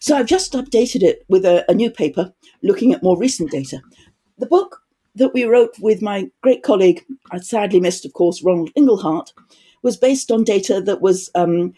[0.00, 3.80] So I've just updated it with a, a new paper looking at more recent data.
[4.38, 4.82] The book
[5.14, 9.32] that we wrote with my great colleague, I sadly missed, of course, Ronald Inglehart,
[9.82, 11.74] was based on data that was um,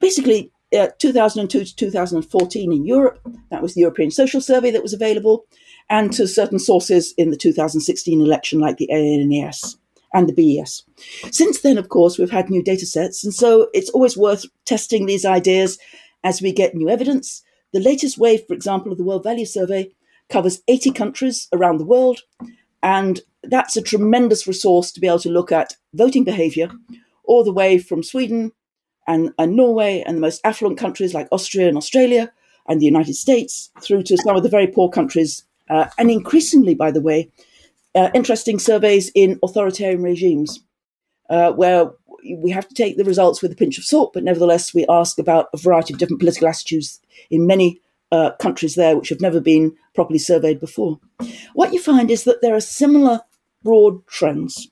[0.00, 3.20] basically uh, 2002 to 2014 in Europe.
[3.50, 5.46] That was the European Social Survey that was available,
[5.88, 9.78] and to certain sources in the 2016 election, like the ANES
[10.12, 10.84] and the BES.
[11.30, 15.06] Since then, of course, we've had new data sets, and so it's always worth testing
[15.06, 15.78] these ideas
[16.26, 17.42] as we get new evidence.
[17.72, 19.92] The latest wave, for example, of the World Value Survey
[20.28, 22.22] covers 80 countries around the world,
[22.82, 26.68] and that's a tremendous resource to be able to look at voting behavior
[27.22, 28.50] all the way from Sweden
[29.06, 32.32] and, and Norway and the most affluent countries like Austria and Australia
[32.68, 35.44] and the United States through to some of the very poor countries.
[35.70, 37.30] Uh, and increasingly, by the way,
[37.94, 40.58] uh, interesting surveys in authoritarian regimes
[41.30, 41.92] uh, where
[42.24, 45.18] we have to take the results with a pinch of salt, but nevertheless, we ask
[45.18, 47.00] about a variety of different political attitudes
[47.30, 47.80] in many
[48.12, 50.98] uh, countries there which have never been properly surveyed before.
[51.54, 53.20] What you find is that there are similar
[53.62, 54.68] broad trends.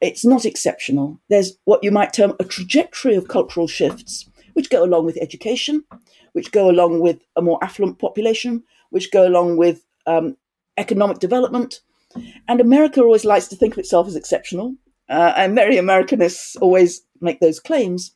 [0.00, 1.18] It's not exceptional.
[1.28, 5.84] There's what you might term a trajectory of cultural shifts, which go along with education,
[6.32, 10.36] which go along with a more affluent population, which go along with um,
[10.76, 11.80] economic development.
[12.46, 14.76] And America always likes to think of itself as exceptional,
[15.08, 18.12] uh, and many Americanists always make those claims.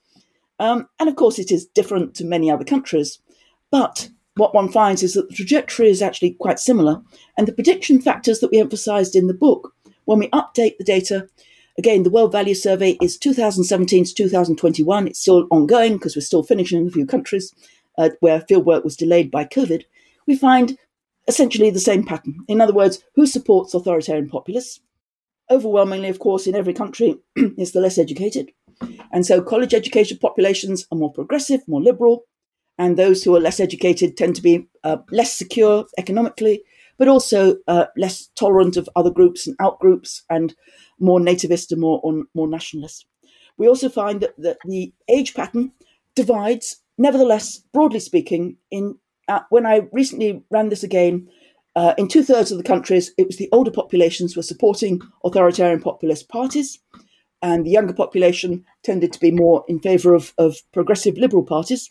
[0.59, 3.19] Um, and of course, it is different to many other countries.
[3.71, 7.03] But what one finds is that the trajectory is actually quite similar.
[7.37, 9.75] And the prediction factors that we emphasized in the book,
[10.05, 11.29] when we update the data,
[11.79, 15.09] again, the World Value Survey is 2017 to 2021.
[15.09, 17.53] It's still ongoing because we're still finishing in a few countries
[17.99, 19.85] uh, where fieldwork was delayed by COVID.
[20.27, 20.79] We find
[21.29, 22.41] essentially the same pattern.
[22.49, 24.81] In other words, who supports authoritarian populists?
[25.51, 28.51] Overwhelmingly, of course, in every country, is the less educated.
[29.13, 32.25] And so college educated populations are more progressive, more liberal,
[32.79, 36.63] and those who are less educated tend to be uh, less secure economically,
[36.99, 40.55] but also uh, less tolerant of other groups and outgroups, and
[40.99, 43.07] more nativist and more on, more nationalist.
[43.59, 45.73] We also find that, that the age pattern
[46.17, 48.57] divides, nevertheless, broadly speaking.
[48.71, 48.97] In
[49.29, 51.29] uh, when I recently ran this again,
[51.75, 55.81] uh, in two thirds of the countries, it was the older populations were supporting authoritarian
[55.81, 56.79] populist parties,
[57.41, 61.91] and the younger population tended to be more in favour of, of progressive liberal parties.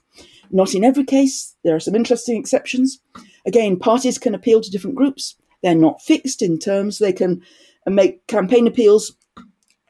[0.52, 3.00] Not in every case, there are some interesting exceptions.
[3.46, 5.36] Again, parties can appeal to different groups.
[5.63, 7.00] They're not fixed in terms.
[7.00, 7.41] They can
[7.88, 9.15] make campaign appeals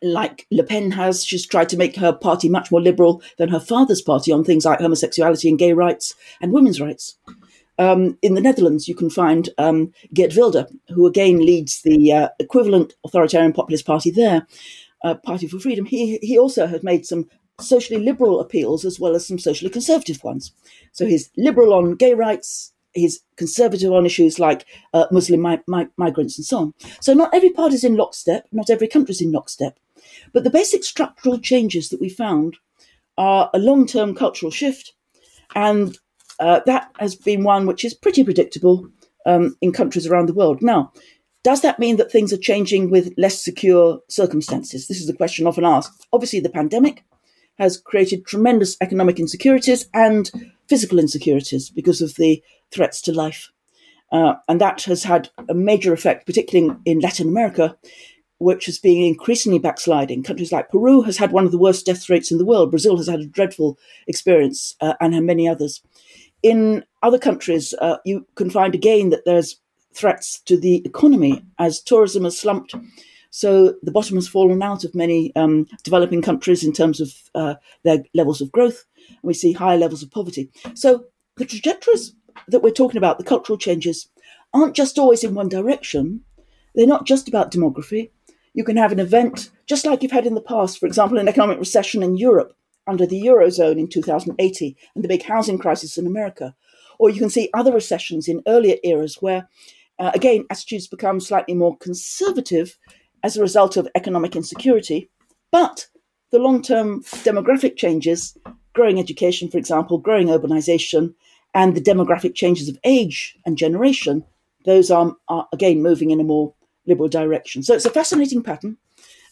[0.02, 1.24] like Le Pen has.
[1.24, 4.66] She's tried to make her party much more liberal than her father's party on things
[4.66, 7.18] like homosexuality and gay rights and women's rights.
[7.82, 12.30] Um, in the Netherlands, you can find um, Geert Wilders, who again leads the uh,
[12.40, 14.46] equivalent authoritarian populist party there,
[15.04, 15.86] uh, Party for Freedom.
[15.86, 17.28] He, he also has made some
[17.60, 20.54] socially liberal appeals as well as some socially conservative ones.
[20.92, 25.88] So he's liberal on gay rights, he's conservative on issues like uh, Muslim mi- mi-
[25.98, 26.74] migrants and so on.
[27.00, 29.80] So not every party is in lockstep, not every country is in lockstep,
[30.34, 32.58] but the basic structural changes that we found
[33.18, 34.94] are a long term cultural shift,
[35.56, 35.98] and
[36.42, 38.90] uh, that has been one which is pretty predictable
[39.26, 40.62] um, in countries around the world.
[40.62, 40.92] Now,
[41.44, 44.88] does that mean that things are changing with less secure circumstances?
[44.88, 46.08] This is a question often asked.
[46.12, 47.04] Obviously, the pandemic
[47.58, 50.32] has created tremendous economic insecurities and
[50.68, 53.52] physical insecurities because of the threats to life.
[54.12, 57.78] Uh, and that has had a major effect, particularly in, in Latin America,
[58.40, 60.24] which has been increasingly backsliding.
[60.24, 62.72] Countries like Peru has had one of the worst death rates in the world.
[62.72, 63.78] Brazil has had a dreadful
[64.08, 65.82] experience, uh, and many others.
[66.44, 69.60] In other countries, uh, you can find again that there's
[69.94, 72.74] threats to the economy as tourism has slumped
[73.32, 77.56] so the bottom has fallen out of many um, developing countries in terms of uh,
[77.84, 78.86] their levels of growth.
[79.08, 80.52] And we see higher levels of poverty.
[80.76, 81.06] So
[81.38, 82.14] the trajectories
[82.50, 84.10] that we're talking about, the cultural changes,
[84.54, 86.22] aren't just always in one direction.
[86.76, 88.12] They're not just about demography.
[88.54, 91.30] You can have an event, just like you've had in the past, for example, an
[91.30, 92.54] economic recession in Europe
[92.88, 96.56] under the Eurozone in 2080 and the big housing crisis in America.
[97.00, 99.48] Or you can see other recessions in earlier eras where,
[100.00, 102.78] uh, again, attitudes become slightly more conservative
[103.24, 105.10] as a result of economic insecurity.
[105.52, 105.88] But
[106.32, 108.38] the long term demographic changes,
[108.74, 111.14] growing education, for example, growing urbanization,
[111.54, 114.24] and the demographic changes of age and generation,
[114.66, 116.54] those are, are again moving in a more
[116.88, 117.64] liberal direction.
[117.64, 118.78] So it's a fascinating pattern.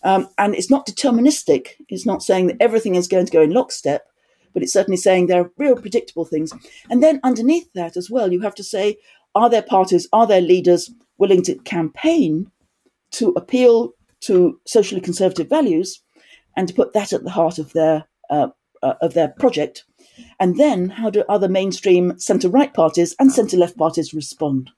[0.03, 1.71] Um, and it's not deterministic.
[1.89, 4.07] It's not saying that everything is going to go in lockstep,
[4.53, 6.53] but it's certainly saying there are real predictable things.
[6.89, 8.97] And then underneath that as well, you have to say,
[9.35, 12.51] are there parties, are there leaders willing to campaign
[13.11, 16.01] to appeal to socially conservative values
[16.55, 18.47] and to put that at the heart of their uh,
[18.81, 19.85] uh, of their project.
[20.39, 24.69] And then how do other mainstream centre right parties and centre left parties respond?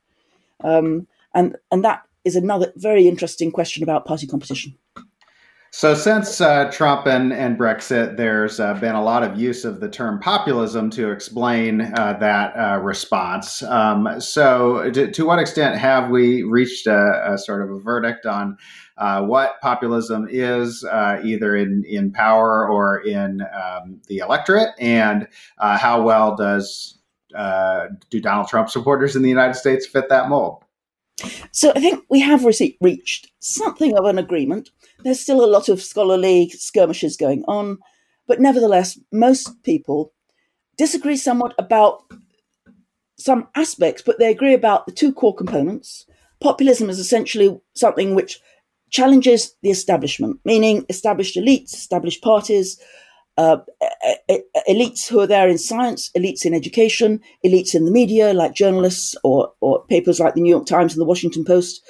[0.63, 4.77] Um, and, and that is another very interesting question about party competition.
[5.73, 9.79] So, since uh, Trump and, and Brexit, there's uh, been a lot of use of
[9.79, 13.63] the term populism to explain uh, that uh, response.
[13.63, 18.25] Um, so, to, to, what extent have we reached a, a sort of a verdict
[18.25, 18.57] on
[18.97, 25.25] uh, what populism is, uh, either in, in power or in um, the electorate, and
[25.57, 26.99] how well does
[28.09, 30.65] do Donald Trump supporters in the United States fit that mold?
[31.51, 34.69] So, I think we have re- reached something of an agreement
[35.03, 37.77] there's still a lot of scholarly skirmishes going on,
[38.27, 40.13] but nevertheless, most people
[40.77, 42.03] disagree somewhat about
[43.17, 46.05] some aspects, but they agree about the two core components.
[46.39, 48.39] Populism is essentially something which
[48.89, 52.79] challenges the establishment, meaning established elites, established parties,
[53.41, 53.57] uh,
[54.69, 59.15] elites who are there in science, elites in education, elites in the media, like journalists
[59.23, 61.81] or, or papers like the New York Times and the Washington Post,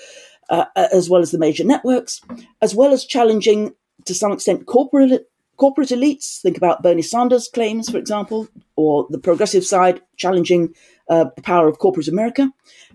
[0.50, 2.22] uh, uh, as well as the major networks,
[2.62, 3.74] as well as challenging
[4.06, 5.28] to some extent corporate
[5.58, 6.42] corporate elites.
[6.42, 10.74] Think about Bernie Sanders' claims, for example, or the progressive side challenging
[11.10, 12.50] uh, the power of corporate America,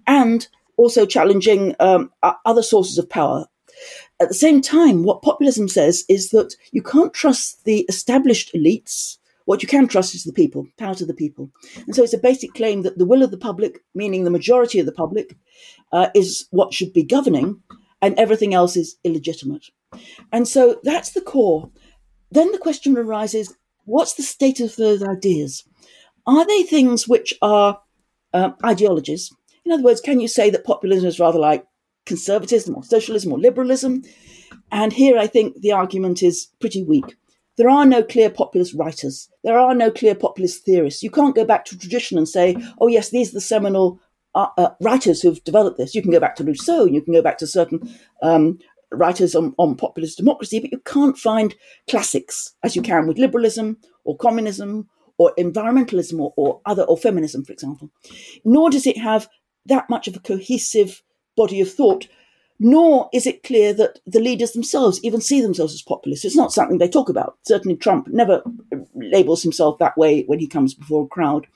[0.07, 0.49] and
[0.79, 2.11] also challenging um,
[2.45, 3.47] other sources of power.
[4.21, 9.19] At the same time, what populism says is that you can't trust the established elites
[9.47, 11.51] what you can trust is the people, power to the people.
[11.87, 14.79] And so it's a basic claim that the will of the public, meaning the majority
[14.79, 15.37] of the public,
[15.93, 17.63] uh, is what should be governing,
[18.03, 19.67] and everything else is illegitimate.
[20.33, 21.71] And so that's the core.
[22.33, 25.63] Then the question arises what's the state of those ideas?
[26.27, 27.81] Are they things which are
[28.35, 29.33] uh, ideologies?
[29.65, 31.65] In other words, can you say that populism is rather like
[32.07, 34.03] conservatism or socialism or liberalism?
[34.73, 37.17] And here I think the argument is pretty weak.
[37.57, 39.29] There are no clear populist writers.
[39.43, 41.03] There are no clear populist theorists.
[41.03, 43.99] You can't go back to tradition and say, oh, yes, these are the seminal
[44.35, 45.95] uh, uh, writers who've developed this.
[45.95, 47.81] You can go back to Rousseau, you can go back to certain
[48.23, 48.59] um,
[48.93, 51.55] writers on, on populist democracy, but you can't find
[51.89, 54.89] classics as you can with liberalism or communism
[55.19, 57.91] or environmentalism or, or other or feminism, for example.
[58.45, 59.29] Nor does it have
[59.65, 61.03] that much of a cohesive
[61.37, 62.07] body of thought
[62.59, 66.25] nor is it clear that the leaders themselves even see themselves as populists.
[66.25, 67.37] It's not something they talk about.
[67.43, 68.43] Certainly, Trump never
[68.95, 71.47] labels himself that way when he comes before a crowd.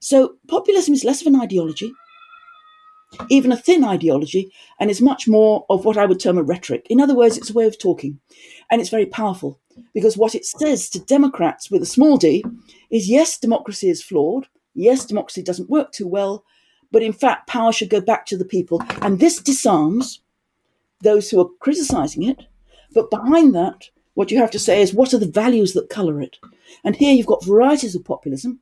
[0.00, 1.92] So, populism is less of an ideology,
[3.30, 6.86] even a thin ideology, and is much more of what I would term a rhetoric.
[6.90, 8.20] In other words, it's a way of talking,
[8.70, 9.58] and it's very powerful
[9.94, 12.44] because what it says to Democrats with a small d
[12.90, 14.46] is yes, democracy is flawed.
[14.74, 16.44] Yes, democracy doesn't work too well,
[16.90, 18.82] but in fact, power should go back to the people.
[19.02, 20.20] And this disarms
[21.02, 22.44] those who are criticizing it.
[22.94, 26.20] But behind that, what you have to say is what are the values that color
[26.20, 26.38] it?
[26.84, 28.60] And here you've got varieties of populism.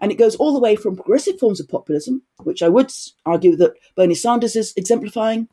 [0.00, 2.92] And it goes all the way from progressive forms of populism, which I would
[3.24, 5.48] argue that Bernie Sanders is exemplifying,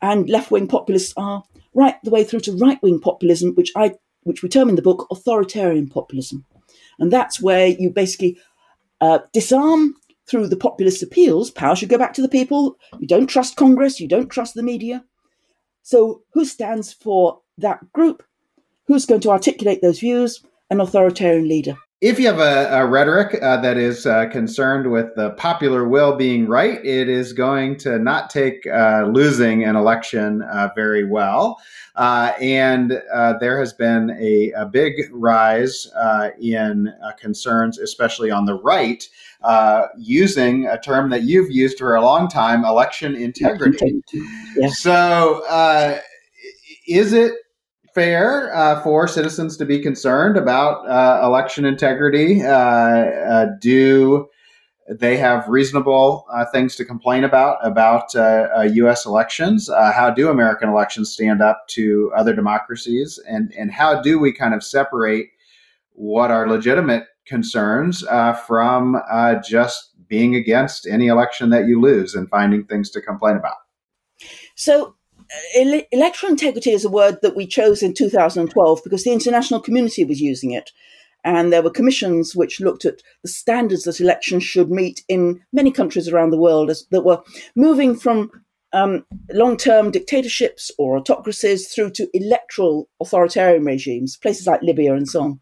[0.00, 1.42] and left wing populists are,
[1.74, 3.94] right the way through to right wing populism, which I
[4.24, 6.44] which we term in the book authoritarian populism.
[7.00, 8.38] And that's where you basically
[9.00, 9.96] uh, disarm
[10.28, 12.76] through the populist appeals, power should go back to the people.
[12.98, 15.04] You don't trust Congress, you don't trust the media.
[15.82, 18.22] So, who stands for that group?
[18.86, 20.44] Who's going to articulate those views?
[20.70, 21.76] An authoritarian leader.
[22.02, 26.16] If you have a, a rhetoric uh, that is uh, concerned with the popular will
[26.16, 31.62] being right, it is going to not take uh, losing an election uh, very well.
[31.94, 35.86] Uh, and uh, there has been a, a big rise
[36.40, 39.08] in concerns, especially on the right,
[39.96, 44.02] using a term that you've used for a long time election integrity.
[44.56, 44.70] Yeah.
[44.70, 45.44] So,
[46.88, 47.34] is it
[47.94, 52.42] fair uh, for citizens to be concerned about uh, election integrity?
[52.42, 54.28] Uh, uh do
[54.88, 59.06] they have reasonable uh, things to complain about about U.S.
[59.06, 59.70] Uh, elections?
[59.94, 64.54] how do American elections stand up to other democracies, and and how do we kind
[64.54, 65.28] of separate
[65.92, 68.04] what are legitimate concerns
[68.46, 69.00] from
[69.44, 73.56] just being against any election that you lose and finding things to complain about?
[74.56, 74.94] So
[75.54, 80.04] ele- electoral integrity is a word that we chose in 2012 because the international community
[80.04, 80.70] was using it.
[81.24, 85.70] And there were commissions which looked at the standards that elections should meet in many
[85.70, 87.22] countries around the world as, that were
[87.54, 88.30] moving from
[88.72, 95.08] um, long term dictatorships or autocracies through to electoral authoritarian regimes, places like Libya and
[95.08, 95.40] so on.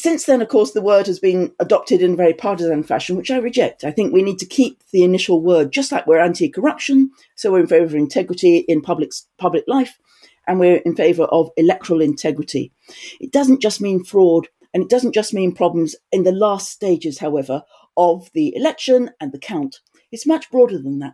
[0.00, 3.30] Since then, of course, the word has been adopted in a very partisan fashion, which
[3.30, 3.84] I reject.
[3.84, 7.52] I think we need to keep the initial word, just like we're anti corruption, so
[7.52, 9.98] we're in favour of integrity in public, public life,
[10.46, 12.72] and we're in favour of electoral integrity.
[13.20, 17.18] It doesn't just mean fraud And it doesn't just mean problems in the last stages,
[17.18, 17.62] however,
[17.94, 19.80] of the election and the count.
[20.10, 21.12] It's much broader than that.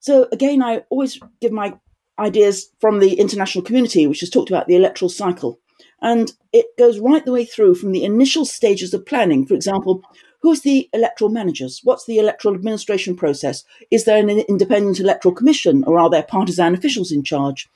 [0.00, 1.74] So, again, I always give my
[2.18, 5.60] ideas from the international community, which has talked about the electoral cycle.
[6.00, 9.46] And it goes right the way through from the initial stages of planning.
[9.46, 10.02] For example,
[10.40, 11.80] who's the electoral managers?
[11.84, 13.64] What's the electoral administration process?
[13.90, 17.68] Is there an independent electoral commission or are there partisan officials in charge?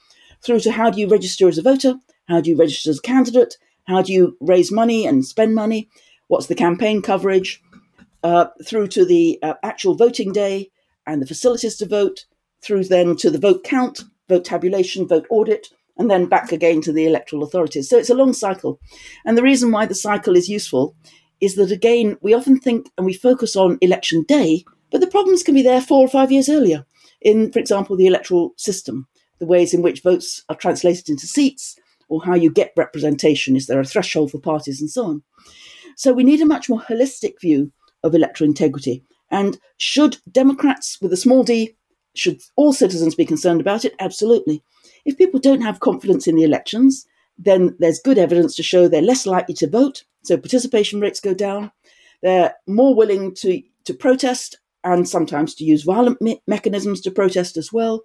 [0.43, 1.95] Through to how do you register as a voter?
[2.29, 3.57] How do you register as a candidate?
[3.87, 5.89] How do you raise money and spend money?
[6.27, 7.63] What's the campaign coverage?
[8.23, 10.71] Uh, through to the uh, actual voting day
[11.07, 12.27] and the facilities to vote,
[12.61, 15.69] through then to the vote count, vote tabulation, vote audit,
[15.99, 17.89] and then back again to the electoral authorities.
[17.89, 18.81] So it's a long cycle.
[19.25, 20.95] And the reason why the cycle is useful
[21.41, 25.43] is that, again, we often think and we focus on election day, but the problems
[25.43, 26.87] can be there four or five years earlier
[27.21, 29.07] in, for example, the electoral system,
[29.39, 31.77] the ways in which votes are translated into seats,
[32.09, 33.57] or how you get representation.
[33.57, 35.23] Is there a threshold for parties and so on?
[35.97, 37.73] So we need a much more holistic view
[38.03, 39.03] of electoral integrity.
[39.31, 41.77] And should Democrats with a small d,
[42.15, 43.95] should all citizens be concerned about it?
[44.01, 44.63] Absolutely.
[45.09, 47.07] If people don't have confidence in the elections,
[47.39, 50.05] then there's good evidence to show they're less likely to vote.
[50.23, 51.73] So participation rates go down.
[52.23, 57.57] They're more willing to, to protest and sometimes to use violent me- mechanisms to protest
[57.57, 58.03] as well.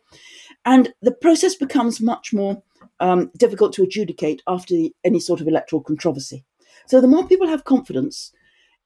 [0.63, 2.63] And the process becomes much more
[3.01, 6.45] um, difficult to adjudicate after the, any sort of electoral controversy.
[6.87, 8.31] So the more people have confidence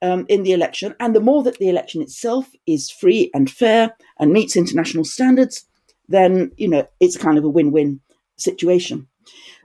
[0.01, 3.95] um, in the election, and the more that the election itself is free and fair
[4.17, 5.65] and meets international standards,
[6.09, 7.99] then you know it's kind of a win-win
[8.37, 9.07] situation.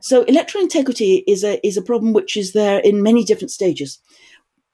[0.01, 4.01] So electoral integrity is a is a problem which is there in many different stages.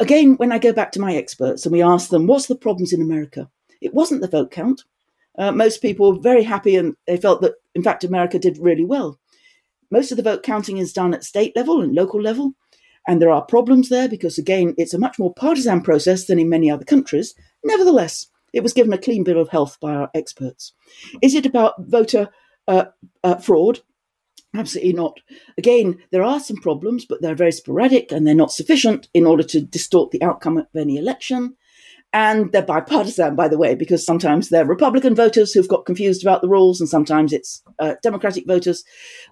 [0.01, 2.92] Again, when I go back to my experts and we ask them, "What's the problems
[2.92, 4.84] in America?" It wasn't the vote count.
[5.38, 8.84] Uh, most people were very happy and they felt that, in fact, America did really
[8.84, 9.20] well.
[9.90, 12.55] Most of the vote counting is done at state level and local level.
[13.07, 16.49] And there are problems there because, again, it's a much more partisan process than in
[16.51, 17.34] many other countries.
[17.64, 20.74] Nevertheless, it was given a clean bill of health by our experts.
[21.22, 22.28] Is it about voter
[22.66, 22.86] uh,
[23.24, 23.80] uh, fraud?
[24.55, 25.18] Absolutely not.
[25.59, 29.42] Again, there are some problems, but they're very sporadic and they're not sufficient in order
[29.42, 31.57] to distort the outcome of any election.
[32.14, 36.40] And they're bipartisan, by the way, because sometimes they're Republican voters who've got confused about
[36.40, 38.82] the rules, and sometimes it's uh, Democratic voters.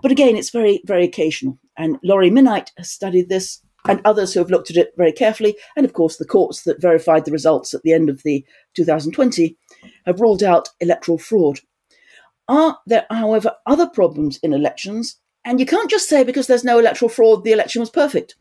[0.03, 1.59] But again, it's very, very occasional.
[1.79, 5.57] And Laurie Minnite has studied this, and others who have looked at it very carefully.
[5.77, 8.45] And of course, the courts that verified the results at the end of the
[8.75, 9.57] 2020
[10.05, 11.61] have ruled out electoral fraud.
[12.49, 15.17] Are there, however, other problems in elections?
[15.45, 18.35] And you can't just say because there's no electoral fraud, the election was perfect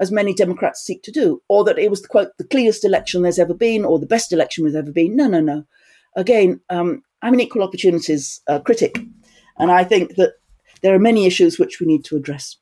[0.00, 3.38] as many Democrats seek to do, or that it was, quote, the cleanest election there's
[3.38, 5.14] ever been, or the best election there's ever been.
[5.14, 5.64] No, no, no.
[6.16, 8.98] Again, um, I'm an equal opportunities uh, critic,
[9.58, 10.32] and I think that
[10.82, 12.56] there are many issues which we need to address.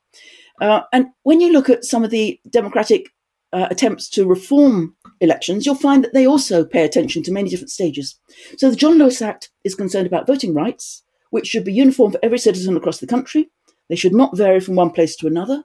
[0.59, 3.07] Uh, and when you look at some of the Democratic
[3.53, 7.71] uh, attempts to reform elections, you'll find that they also pay attention to many different
[7.71, 8.19] stages.
[8.57, 12.19] So the John Lewis Act is concerned about voting rights, which should be uniform for
[12.23, 13.49] every citizen across the country.
[13.89, 15.63] They should not vary from one place to another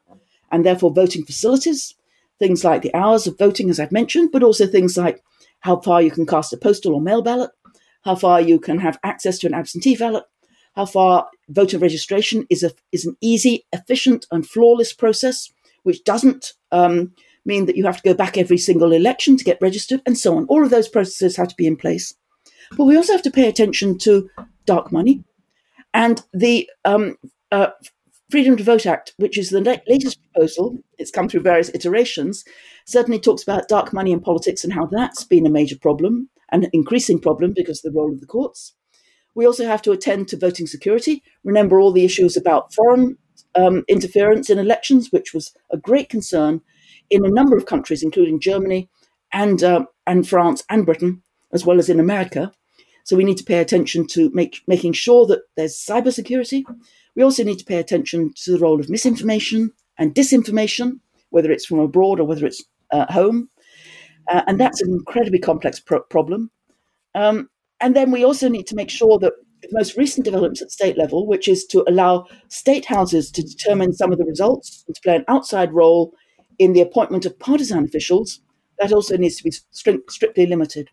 [0.50, 1.94] and therefore voting facilities,
[2.38, 5.22] things like the hours of voting, as I've mentioned, but also things like
[5.60, 7.50] how far you can cast a postal or mail ballot,
[8.04, 10.24] how far you can have access to an absentee ballot,
[10.74, 15.52] how far voter registration is a is an easy, efficient, and flawless process,
[15.84, 17.12] which doesn't um,
[17.44, 20.36] mean that you have to go back every single election to get registered, and so
[20.36, 20.46] on.
[20.46, 22.14] All of those processes have to be in place.
[22.76, 24.28] But we also have to pay attention to
[24.66, 25.22] dark money
[25.94, 27.16] and the um,
[27.52, 27.68] uh,
[28.30, 32.44] Freedom to Vote Act, which is the latest proposal, it's come through various iterations,
[32.84, 36.66] certainly talks about dark money in politics and how that's been a major problem, an
[36.72, 38.74] increasing problem because of the role of the courts.
[39.36, 41.22] We also have to attend to voting security.
[41.44, 43.16] Remember all the issues about foreign
[43.54, 46.60] um, interference in elections, which was a great concern
[47.14, 48.88] in a number of countries, including Germany
[49.32, 52.52] and uh, and France and Britain, as well as in America.
[53.04, 56.64] So we need to pay attention to make, making sure that there's cybersecurity,
[57.14, 61.00] we also need to pay attention to the role of misinformation and disinformation,
[61.30, 63.48] whether it's from abroad or whether it's uh, home.
[64.28, 66.50] Uh, and that's an incredibly complex pro- problem.
[67.14, 67.50] Um,
[67.80, 70.96] and then we also need to make sure that the most recent developments at state
[70.96, 75.02] level, which is to allow state houses to determine some of the results and to
[75.02, 76.14] play an outside role
[76.58, 78.40] in the appointment of partisan officials,
[78.78, 80.90] that also needs to be strictly limited.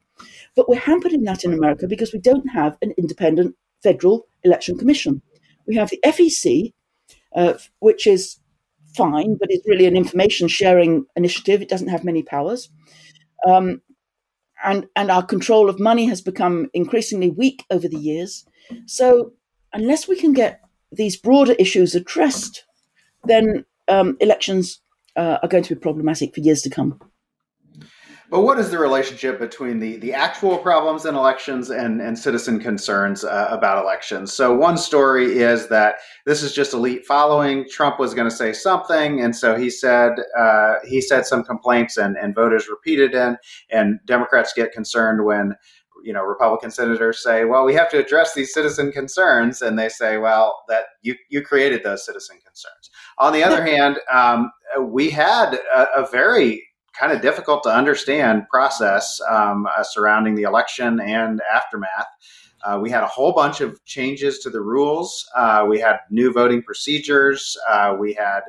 [0.56, 4.78] But we're hampered in that in America because we don't have an independent federal election
[4.78, 5.22] commission.
[5.66, 6.74] We have the FEC,
[7.36, 8.38] uh, which is
[8.96, 11.62] fine, but it's really an information sharing initiative.
[11.62, 12.70] It doesn't have many powers.
[13.48, 13.82] Um,
[14.64, 18.46] and, and our control of money has become increasingly weak over the years.
[18.86, 19.34] So,
[19.74, 22.66] unless we can get these broader issues addressed,
[23.24, 24.82] then um, elections
[25.16, 27.00] uh, are going to be problematic for years to come.
[28.32, 32.62] But what is the relationship between the, the actual problems in elections and, and citizen
[32.62, 34.32] concerns uh, about elections?
[34.32, 35.96] So, one story is that
[36.26, 37.68] this is just elite following.
[37.70, 41.98] Trump was going to say something, and so he said uh, he said some complaints,
[41.98, 43.38] and, and voters repeated in,
[43.70, 45.54] And Democrats get concerned when
[46.02, 49.90] you know Republican senators say, "Well, we have to address these citizen concerns," and they
[49.90, 52.91] say, "Well, that you you created those citizen concerns."
[53.22, 56.68] On the other hand, um, we had a, a very
[57.00, 62.08] kind of difficult to understand process um, uh, surrounding the election and aftermath.
[62.64, 65.30] Uh, we had a whole bunch of changes to the rules.
[65.36, 67.56] Uh, we had new voting procedures.
[67.70, 68.42] Uh, we had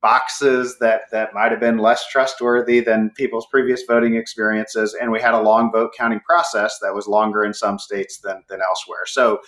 [0.00, 5.20] boxes that that might have been less trustworthy than people's previous voting experiences, and we
[5.20, 9.04] had a long vote counting process that was longer in some states than than elsewhere.
[9.06, 9.40] So.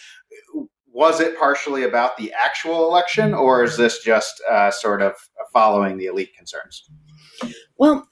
[0.93, 5.15] Was it partially about the actual election, or is this just uh, sort of
[5.53, 6.89] following the elite concerns?
[7.79, 8.07] Well,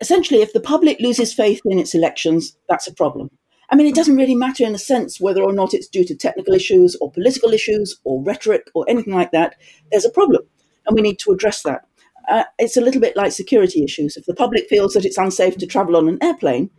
[0.00, 3.30] essentially, if the public loses faith in its elections, that's a problem.
[3.70, 6.14] I mean, it doesn't really matter in a sense whether or not it's due to
[6.14, 9.56] technical issues or political issues or rhetoric or anything like that.
[9.90, 10.42] There's a problem,
[10.86, 11.86] and we need to address that.
[12.28, 14.16] Uh, it's a little bit like security issues.
[14.16, 16.70] If the public feels that it's unsafe to travel on an airplane,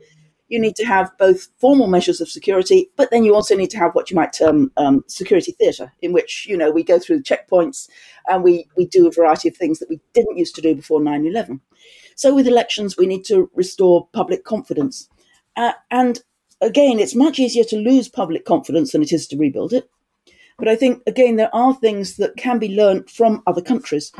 [0.49, 3.77] you need to have both formal measures of security, but then you also need to
[3.77, 7.23] have what you might term um, security theatre, in which you know we go through
[7.23, 7.89] checkpoints
[8.27, 10.99] and we we do a variety of things that we didn't used to do before
[10.99, 11.59] 9/11.
[12.15, 15.09] So with elections, we need to restore public confidence.
[15.55, 16.21] Uh, and
[16.61, 19.89] again, it's much easier to lose public confidence than it is to rebuild it.
[20.57, 24.11] But I think, again, there are things that can be learned from other countries.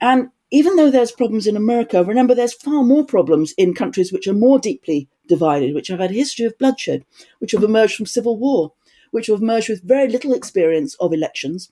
[0.00, 4.26] And even though there's problems in America, remember there's far more problems in countries which
[4.26, 7.04] are more deeply divided, which have had a history of bloodshed,
[7.38, 8.72] which have emerged from civil war,
[9.10, 11.70] which have emerged with very little experience of elections,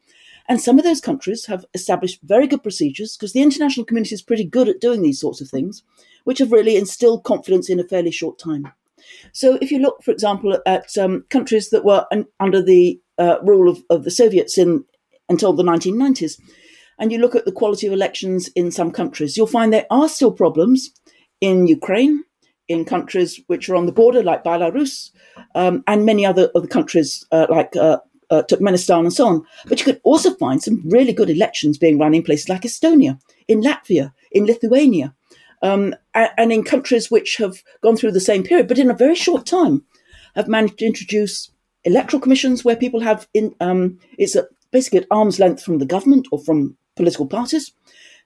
[0.49, 4.23] and some of those countries have established very good procedures because the international community is
[4.23, 5.83] pretty good at doing these sorts of things,
[6.25, 8.73] which have really instilled confidence in a fairly short time.
[9.33, 13.39] So, if you look, for example, at um, countries that were un- under the uh,
[13.43, 14.85] rule of, of the Soviets in
[15.29, 16.41] until the 1990s,
[16.99, 20.09] and you look at the quality of elections in some countries, you'll find there are
[20.09, 20.91] still problems
[21.41, 22.23] in Ukraine,
[22.69, 25.11] in countries which are on the border, like Belarus,
[25.55, 27.99] um, and many other other countries uh, like uh,
[28.31, 29.47] uh, Turkmenistan and so on.
[29.67, 33.21] But you could also find some really good elections being run in places like Estonia,
[33.49, 35.15] in Latvia, in Lithuania,
[35.63, 39.15] um, and in countries which have gone through the same period, but in a very
[39.15, 39.85] short time
[40.35, 41.51] have managed to introduce
[41.85, 45.87] electoral commissions where people have in um, it's a, basically at arm's length from the
[45.87, 47.73] government or from political parties.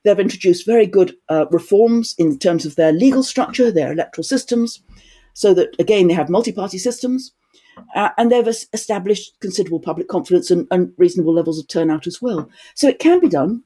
[0.06, 4.80] They've introduced very good uh, reforms in terms of their legal structure, their electoral systems,
[5.34, 7.32] so that again they have multi-party systems.
[7.96, 12.48] Uh, and they've established considerable public confidence and, and, reasonable levels of turnout as well.
[12.76, 13.64] So it can be done.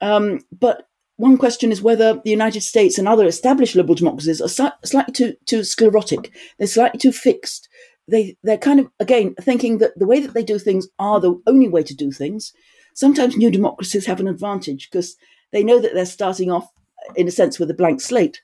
[0.00, 4.72] Um, but one question is whether the United States and other established liberal democracies are
[4.84, 6.32] slightly too, too sclerotic.
[6.58, 7.68] They're slightly too fixed.
[8.08, 11.38] They, they're kind of, again, thinking that the way that they do things are the
[11.46, 12.52] only way to do things.
[12.94, 15.16] Sometimes new democracies have an advantage because
[15.52, 16.68] they know that they're starting off,
[17.14, 18.42] in a sense, with a blank slate.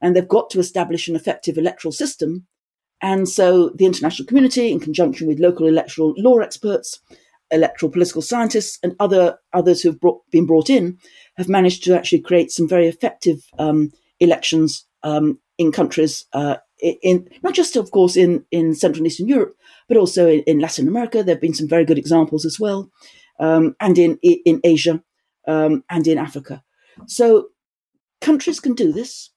[0.00, 2.46] And they've got to establish an effective electoral system
[3.02, 7.00] and so the international community, in conjunction with local electoral law experts,
[7.50, 10.98] electoral political scientists, and other others who've brought, been brought in,
[11.36, 13.90] have managed to actually create some very effective um,
[14.20, 19.28] elections um, in countries, uh, in not just, of course, in, in Central and Eastern
[19.28, 19.56] Europe,
[19.88, 21.24] but also in, in Latin America.
[21.24, 22.88] There have been some very good examples as well,
[23.40, 25.02] um, and in in Asia
[25.46, 26.62] um, and in Africa.
[27.06, 27.48] So
[28.20, 29.30] countries can do this,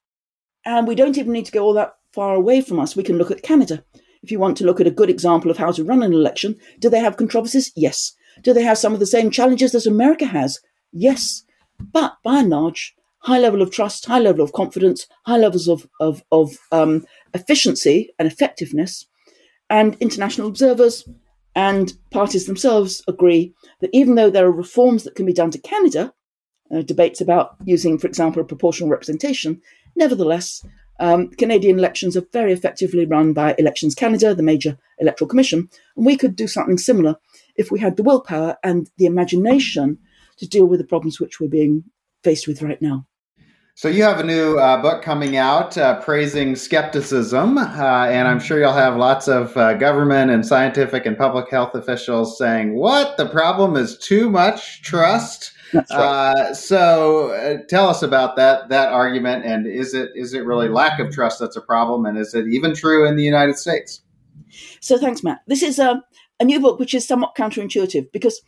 [0.66, 3.18] and we don't even need to go all that far away from us, we can
[3.18, 3.84] look at Canada.
[4.24, 6.56] If you want to look at a good example of how to run an election,
[6.80, 7.72] do they have controversies?
[7.76, 8.14] Yes.
[8.42, 10.60] Do they have some of the same challenges that America has?
[10.94, 11.44] Yes.
[11.80, 15.88] But by and large, high level of trust, high level of confidence, high levels of,
[16.00, 19.06] of, of um, efficiency and effectiveness.
[19.70, 21.08] And international observers
[21.56, 25.60] and parties themselves agree that even though there are reforms that can be done to
[25.60, 26.14] Canada,
[26.74, 29.62] uh, debates about using, for example, proportional representation,
[29.96, 30.66] nevertheless,
[31.00, 36.06] um, Canadian elections are very effectively run by Elections Canada, the major electoral commission, and
[36.06, 37.16] we could do something similar
[37.56, 39.98] if we had the willpower and the imagination
[40.38, 41.84] to deal with the problems which we're being
[42.24, 43.06] faced with right now.
[43.78, 48.40] So you have a new uh, book coming out uh, praising skepticism, uh, and I'm
[48.40, 53.18] sure you'll have lots of uh, government and scientific and public health officials saying, "What?
[53.18, 55.92] The problem is too much trust." Right.
[55.92, 60.70] Uh, so uh, tell us about that that argument, and is it is it really
[60.70, 64.02] lack of trust that's a problem, and is it even true in the United States?
[64.80, 65.42] So thanks, Matt.
[65.48, 66.02] This is a,
[66.40, 68.42] a new book which is somewhat counterintuitive because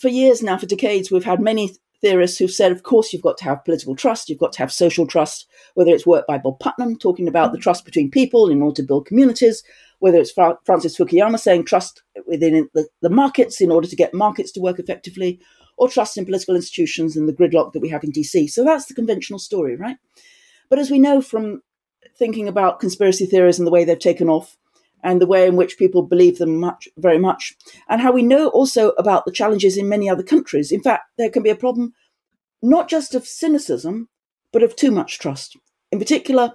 [0.00, 3.38] for years now, for decades, we've had many theorists who've said, of course, you've got
[3.38, 6.58] to have political trust, you've got to have social trust, whether it's work by Bob
[6.58, 7.62] Putnam talking about the mm-hmm.
[7.62, 9.62] trust between people in order to build communities,
[10.00, 14.12] whether it's Fra- Francis Fukuyama saying trust within the, the markets in order to get
[14.12, 15.40] markets to work effectively,
[15.78, 18.50] or trust in political institutions and the gridlock that we have in DC.
[18.50, 19.96] So that's the conventional story, right?
[20.68, 21.62] But as we know from
[22.18, 24.56] thinking about conspiracy theories and the way they've taken off,
[25.02, 27.54] and the way in which people believe them much, very much,
[27.88, 30.70] and how we know also about the challenges in many other countries.
[30.72, 31.92] In fact, there can be a problem
[32.62, 34.08] not just of cynicism,
[34.52, 35.56] but of too much trust,
[35.90, 36.52] in particular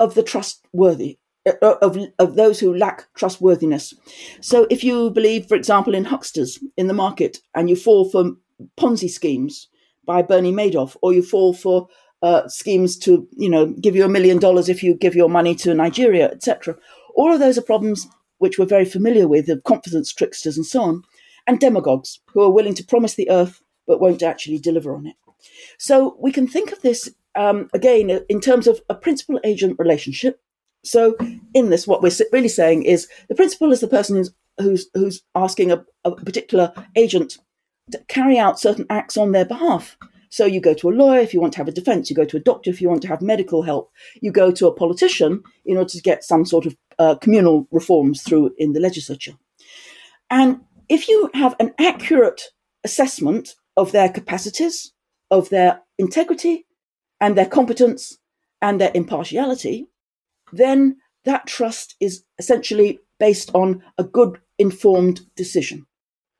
[0.00, 3.94] of the trustworthy, uh, of, of those who lack trustworthiness.
[4.40, 8.32] So if you believe, for example, in hucksters in the market and you fall for
[8.78, 9.68] Ponzi schemes
[10.04, 11.86] by Bernie Madoff, or you fall for
[12.22, 15.54] uh, schemes to, you know, give you a million dollars if you give your money
[15.56, 16.76] to Nigeria, etc.
[17.14, 18.06] All of those are problems
[18.38, 21.02] which we're very familiar with of confidence tricksters and so on,
[21.46, 25.16] and demagogues who are willing to promise the earth but won't actually deliver on it.
[25.78, 30.40] So we can think of this um, again in terms of a principal agent relationship.
[30.84, 31.16] So
[31.54, 35.22] in this, what we're really saying is the principal is the person who's who's, who's
[35.34, 37.38] asking a, a particular agent
[37.90, 39.96] to carry out certain acts on their behalf.
[40.28, 42.24] So you go to a lawyer if you want to have a defense, you go
[42.24, 43.90] to a doctor if you want to have medical help,
[44.20, 48.22] you go to a politician in order to get some sort of uh, communal reforms
[48.22, 49.34] through in the legislature.
[50.30, 52.42] And if you have an accurate
[52.84, 54.92] assessment of their capacities,
[55.30, 56.66] of their integrity,
[57.20, 58.18] and their competence,
[58.60, 59.88] and their impartiality,
[60.52, 65.86] then that trust is essentially based on a good informed decision.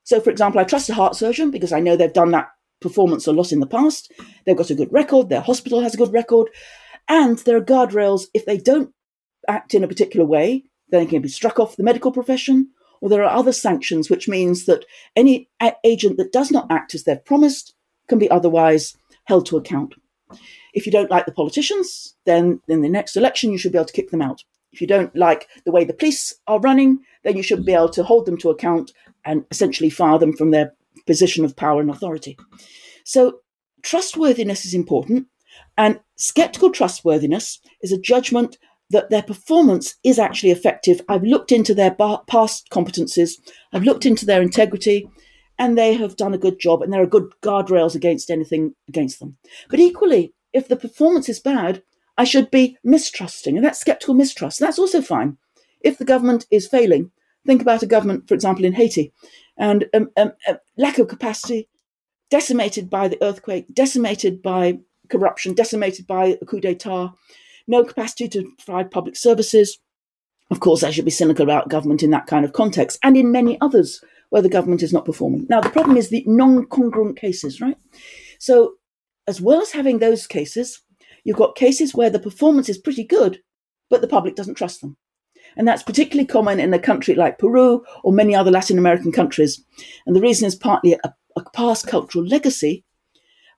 [0.03, 2.49] So, for example, I trust a heart surgeon because I know they've done that
[2.81, 4.11] performance a lot in the past.
[4.45, 6.49] They've got a good record, their hospital has a good record,
[7.07, 8.93] and there are guardrails if they don't
[9.47, 12.69] act in a particular way, then they can be struck off the medical profession,
[13.01, 14.85] or there are other sanctions, which means that
[15.15, 17.73] any a- agent that does not act as they've promised
[18.07, 19.95] can be otherwise held to account.
[20.73, 23.85] If you don't like the politicians, then in the next election you should be able
[23.85, 24.43] to kick them out.
[24.71, 27.89] If you don't like the way the police are running, then you should be able
[27.89, 28.91] to hold them to account
[29.23, 30.73] and essentially fire them from their
[31.05, 32.37] position of power and authority.
[33.03, 33.39] So,
[33.83, 35.27] trustworthiness is important,
[35.77, 38.57] and skeptical trustworthiness is a judgment
[38.89, 41.01] that their performance is actually effective.
[41.09, 43.31] I've looked into their past competencies,
[43.71, 45.09] I've looked into their integrity,
[45.57, 49.19] and they have done a good job, and there are good guardrails against anything against
[49.19, 49.37] them.
[49.69, 51.83] But equally, if the performance is bad,
[52.17, 54.59] I should be mistrusting, and that's skeptical mistrust.
[54.59, 55.37] That's also fine.
[55.81, 57.11] If the government is failing,
[57.45, 59.11] think about a government, for example, in Haiti,
[59.57, 61.69] and um, um, uh, lack of capacity,
[62.29, 64.79] decimated by the earthquake, decimated by
[65.09, 67.13] corruption, decimated by a coup d'etat,
[67.67, 69.79] no capacity to provide public services.
[70.51, 73.31] Of course, I should be cynical about government in that kind of context, and in
[73.31, 75.45] many others where the government is not performing.
[75.49, 77.77] Now, the problem is the non congruent cases, right?
[78.39, 78.73] So,
[79.27, 80.81] as well as having those cases,
[81.23, 83.39] you've got cases where the performance is pretty good,
[83.89, 84.97] but the public doesn't trust them.
[85.55, 89.63] And that's particularly common in a country like Peru or many other Latin American countries.
[90.05, 92.83] And the reason is partly a, a past cultural legacy,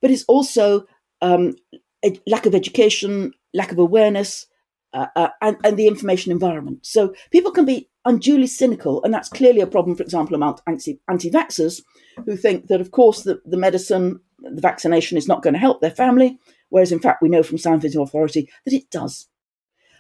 [0.02, 0.86] but it's also
[1.22, 1.56] um,
[2.04, 4.46] a lack of education, lack of awareness,
[4.94, 6.80] uh, uh, and, and, the information environment.
[6.86, 11.00] So people can be unduly cynical, and that's clearly a problem, for example, among anti
[11.08, 11.82] vaxxers
[12.26, 15.82] who think that, of course, the, the medicine, the vaccination is not going to help
[15.82, 16.40] their family,
[16.70, 19.28] whereas in fact we know from scientific authority that it does.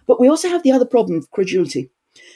[0.07, 1.89] But we also have the other problem of credulity.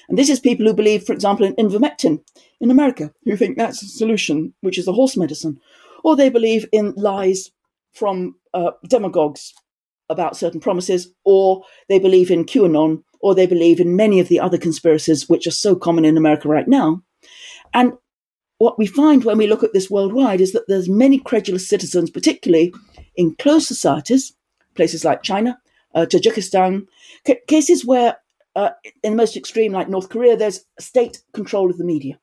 [0.09, 2.21] And this is people who believe, for example, in ivermectin
[2.59, 5.61] in America, who think that's a solution, which is a horse medicine.
[6.03, 7.51] Or they believe in lies
[7.93, 9.53] from uh, demagogues
[10.09, 14.39] about certain promises, or they believe in QAnon, or they believe in many of the
[14.39, 17.01] other conspiracies which are so common in America right now.
[17.73, 17.93] And
[18.57, 22.09] what we find when we look at this worldwide is that there's many credulous citizens,
[22.09, 22.73] particularly
[23.15, 24.33] in closed societies,
[24.75, 25.59] places like China,
[25.95, 26.85] uh, Tajikistan,
[27.25, 28.17] c- cases where,
[28.55, 28.71] uh,
[29.03, 32.19] in the most extreme, like North Korea, there's state control of the media.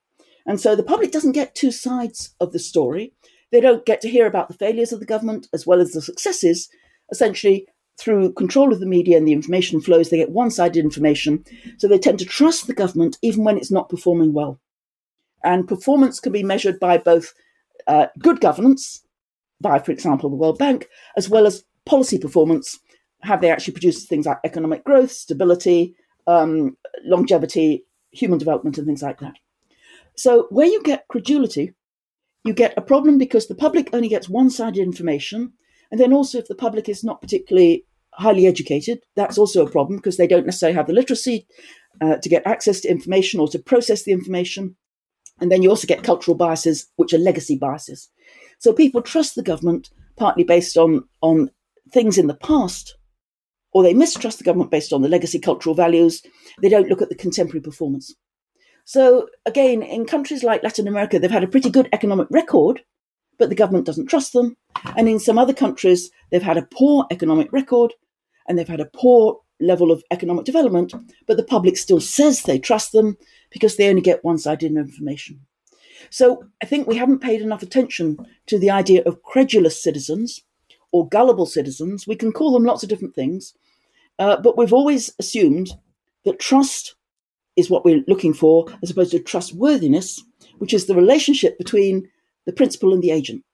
[0.47, 3.12] And so the public doesn't get two sides of the story.
[3.51, 6.03] They don't get to hear about the failures of the government as well as the
[6.03, 6.68] successes.
[7.11, 7.66] Essentially,
[7.99, 11.44] through control of the media and the information flows, they get one sided information.
[11.78, 14.61] So they tend to trust the government even when it's not performing well.
[15.42, 17.32] And performance can be measured by both
[17.86, 19.05] uh, good governance,
[19.61, 22.78] by, for example, the World Bank, as well as policy performance.
[23.22, 25.94] Have they actually produced things like economic growth, stability,
[26.26, 29.34] um, longevity, human development, and things like that?
[30.16, 31.74] So, where you get credulity,
[32.44, 35.53] you get a problem because the public only gets one sided information
[35.91, 37.84] and then also, if the public is not particularly
[38.14, 41.47] highly educated, that's also a problem because they don't necessarily have the literacy
[42.01, 44.76] uh, to get access to information or to process the information.
[45.41, 48.09] And then you also get cultural biases, which are legacy biases.
[48.59, 51.51] So people trust the government partly based on, on
[51.93, 52.97] things in the past,
[53.72, 56.22] or they mistrust the government based on the legacy cultural values.
[56.62, 58.14] They don't look at the contemporary performance.
[58.87, 62.80] So, again, in countries like Latin America, they've had a pretty good economic record,
[63.39, 64.57] but the government doesn't trust them.
[64.97, 67.95] And in some other countries, they've had a poor economic record
[68.49, 70.93] and they've had a poor level of economic development,
[71.26, 73.16] but the public still says they trust them
[73.51, 75.41] because they only get one sided information.
[76.11, 80.43] So I think we haven't paid enough attention to the idea of credulous citizens
[80.93, 82.07] or gullible citizens.
[82.07, 83.55] We can call them lots of different things,
[84.18, 85.70] uh, but we've always assumed
[86.24, 86.95] that trust
[87.57, 90.22] is what we're looking for as opposed to trustworthiness,
[90.59, 92.09] which is the relationship between
[92.47, 93.44] the principal and the agent.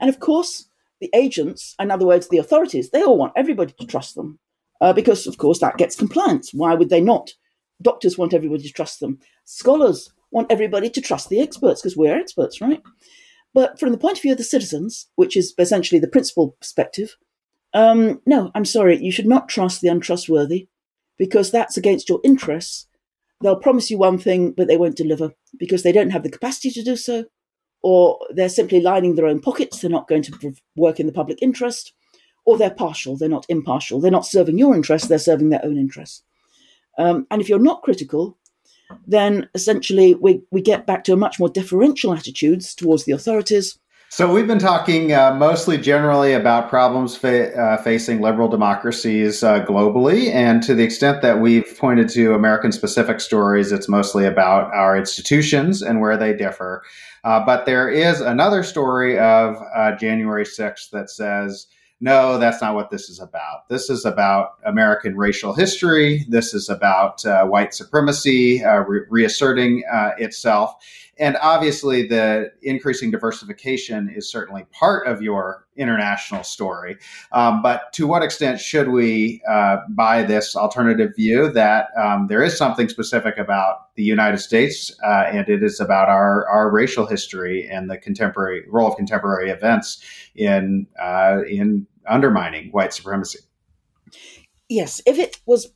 [0.00, 0.68] And of course,
[1.00, 4.38] the agents, in other words, the authorities, they all want everybody to trust them
[4.80, 6.52] uh, because, of course, that gets compliance.
[6.52, 7.32] Why would they not?
[7.80, 9.18] Doctors want everybody to trust them.
[9.44, 12.82] Scholars want everybody to trust the experts because we're experts, right?
[13.54, 17.16] But from the point of view of the citizens, which is essentially the principal perspective,
[17.74, 20.68] um, no, I'm sorry, you should not trust the untrustworthy
[21.18, 22.86] because that's against your interests.
[23.40, 26.70] They'll promise you one thing, but they won't deliver because they don't have the capacity
[26.70, 27.24] to do so,
[27.88, 29.80] or they're simply lining their own pockets.
[29.80, 31.94] They're not going to work in the public interest,
[32.44, 33.16] or they're partial.
[33.16, 33.98] They're not impartial.
[33.98, 35.08] They're not serving your interests.
[35.08, 36.22] They're serving their own interests.
[36.98, 38.36] Um, and if you're not critical,
[39.06, 43.78] then essentially we, we get back to a much more deferential attitudes towards the authorities.
[44.10, 49.62] So we've been talking uh, mostly generally about problems fa- uh, facing liberal democracies uh,
[49.66, 54.96] globally, and to the extent that we've pointed to American-specific stories, it's mostly about our
[54.96, 56.82] institutions and where they differ.
[57.22, 61.66] Uh, but there is another story of uh, January 6th that says
[62.00, 63.68] no, that's not what this is about.
[63.68, 66.24] This is about American racial history.
[66.28, 70.74] This is about uh, white supremacy uh, re- reasserting uh, itself.
[71.18, 76.98] And obviously, the increasing diversification is certainly part of your international story.
[77.32, 82.42] Um, but to what extent should we uh, buy this alternative view that um, there
[82.42, 87.06] is something specific about the United States uh, and it is about our, our racial
[87.06, 90.02] history and the contemporary role of contemporary events
[90.34, 93.40] in uh, in undermining white supremacy?
[94.68, 95.72] Yes, if it was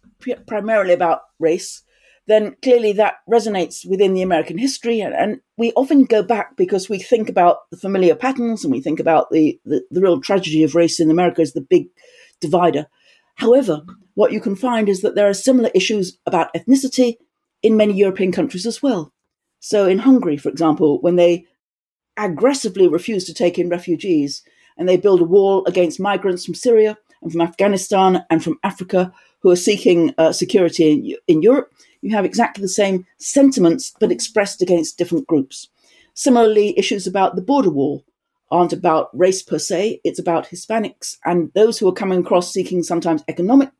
[0.47, 1.83] primarily about race,
[2.27, 5.01] then clearly that resonates within the American history.
[5.01, 8.81] And, and, we often go back because we think about the familiar patterns and we
[8.81, 11.87] think about the, the, the, real tragedy of race in America as the big
[12.41, 12.87] divider.
[13.37, 13.83] However,
[14.15, 17.17] what you can find is that there are similar issues about ethnicity
[17.63, 19.13] in many European countries as well.
[19.61, 21.47] So in Hungary, for example, when they
[22.17, 24.43] aggressively refuse to take in refugees
[24.77, 29.13] and they build a wall against migrants from Syria and from Afghanistan and from Africa
[29.41, 31.73] who are seeking uh, security in, in Europe,
[32.03, 35.69] you have exactly the same sentiments, but expressed against different groups.
[36.15, 38.05] Similarly, issues about the border wall
[38.51, 42.83] aren't about race per se, it's about Hispanics and those who are coming across seeking
[42.83, 43.71] sometimes economic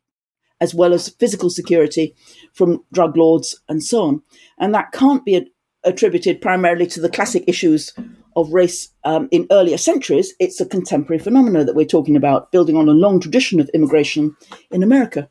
[0.63, 2.15] as well as physical security
[2.53, 4.21] from drug lords and so on.
[4.57, 5.51] And that can't be
[5.83, 7.93] attributed primarily to the classic issues
[8.37, 10.33] of race um, in earlier centuries.
[10.39, 14.35] It's a contemporary phenomenon that we're talking about, building on a long tradition of immigration
[14.71, 15.29] in America.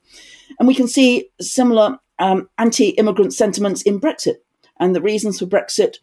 [0.59, 4.37] And we can see similar um, anti immigrant sentiments in Brexit.
[4.79, 5.97] And the reasons for Brexit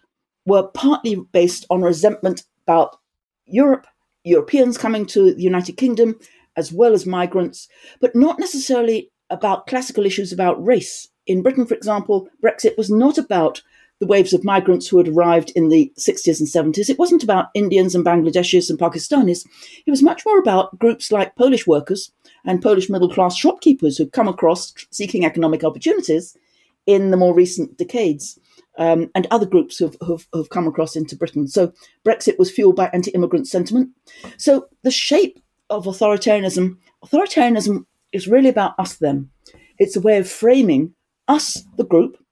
[0.46, 2.98] were partly based on resentment about
[3.46, 3.88] Europe,
[4.24, 6.20] Europeans coming to the United Kingdom,
[6.58, 7.70] as well as migrants,
[8.02, 11.08] but not necessarily about classical issues about race.
[11.26, 13.62] In Britain, for example, Brexit was not about
[14.00, 16.90] the waves of migrants who had arrived in the 60s and 70s.
[16.90, 19.46] It wasn't about Indians and Bangladeshis and Pakistanis.
[19.86, 22.12] It was much more about groups like Polish workers
[22.46, 26.38] and Polish middle class shopkeepers who'd come across seeking economic opportunities
[26.86, 28.40] in the more recent decades.
[28.78, 31.50] Um, and other groups who've, who've, who've come across into Britain.
[31.50, 31.74] So
[32.06, 33.90] Brexit was fueled by anti immigrant sentiment.
[34.38, 35.38] So the shape
[35.70, 39.32] of authoritarianism, authoritarianism is really about us, them.
[39.80, 40.94] It's a way of framing
[41.28, 42.24] us, the group,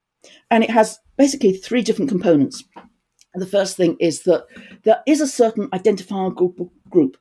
[0.49, 2.63] and it has basically three different components.
[3.34, 4.45] And The first thing is that
[4.84, 7.18] there is a certain identifiable group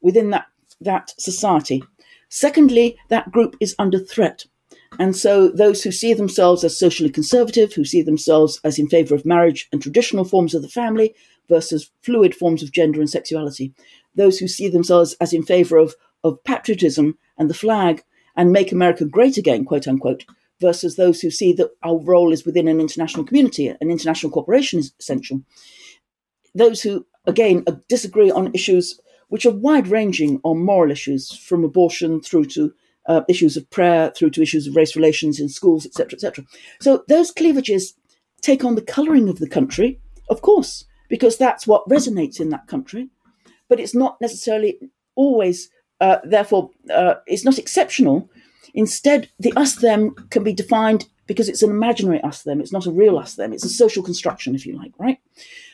[0.00, 0.46] within that,
[0.80, 1.82] that society.
[2.28, 4.44] Secondly, that group is under threat.
[4.98, 9.14] And so those who see themselves as socially conservative, who see themselves as in favor
[9.14, 11.14] of marriage and traditional forms of the family
[11.48, 13.72] versus fluid forms of gender and sexuality,
[14.14, 18.02] those who see themselves as in favor of, of patriotism and the flag
[18.36, 20.24] and make America great again, quote unquote,
[20.64, 24.78] versus those who see that our role is within an international community, an international cooperation
[24.78, 25.42] is essential.
[26.54, 28.98] Those who, again, disagree on issues
[29.28, 32.72] which are wide ranging on moral issues, from abortion through to
[33.06, 36.44] uh, issues of prayer, through to issues of race relations in schools, etc., etc.
[36.80, 37.94] So those cleavages
[38.40, 40.00] take on the colouring of the country,
[40.30, 43.08] of course, because that's what resonates in that country,
[43.68, 44.78] but it's not necessarily
[45.16, 45.68] always,
[46.00, 48.30] uh, therefore, uh, is not exceptional.
[48.74, 52.60] Instead, the us them can be defined because it's an imaginary us them.
[52.60, 53.52] It's not a real us them.
[53.52, 55.18] It's a social construction, if you like, right?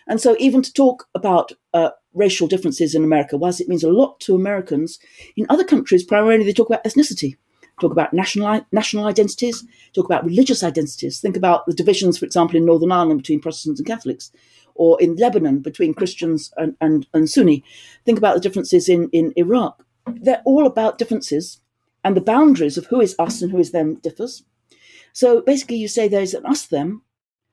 [0.07, 3.91] And so, even to talk about uh, racial differences in America, whilst it means a
[3.91, 4.99] lot to Americans,
[5.37, 7.37] in other countries, primarily they talk about ethnicity,
[7.81, 11.21] talk about national national identities, talk about religious identities.
[11.21, 14.31] Think about the divisions, for example, in Northern Ireland between Protestants and Catholics,
[14.75, 17.65] or in Lebanon between Christians and, and, and Sunni.
[18.05, 19.85] Think about the differences in, in Iraq.
[20.07, 21.61] They're all about differences,
[22.05, 24.43] and the boundaries of who is us and who is them differs.
[25.13, 27.03] So basically, you say there's an us them.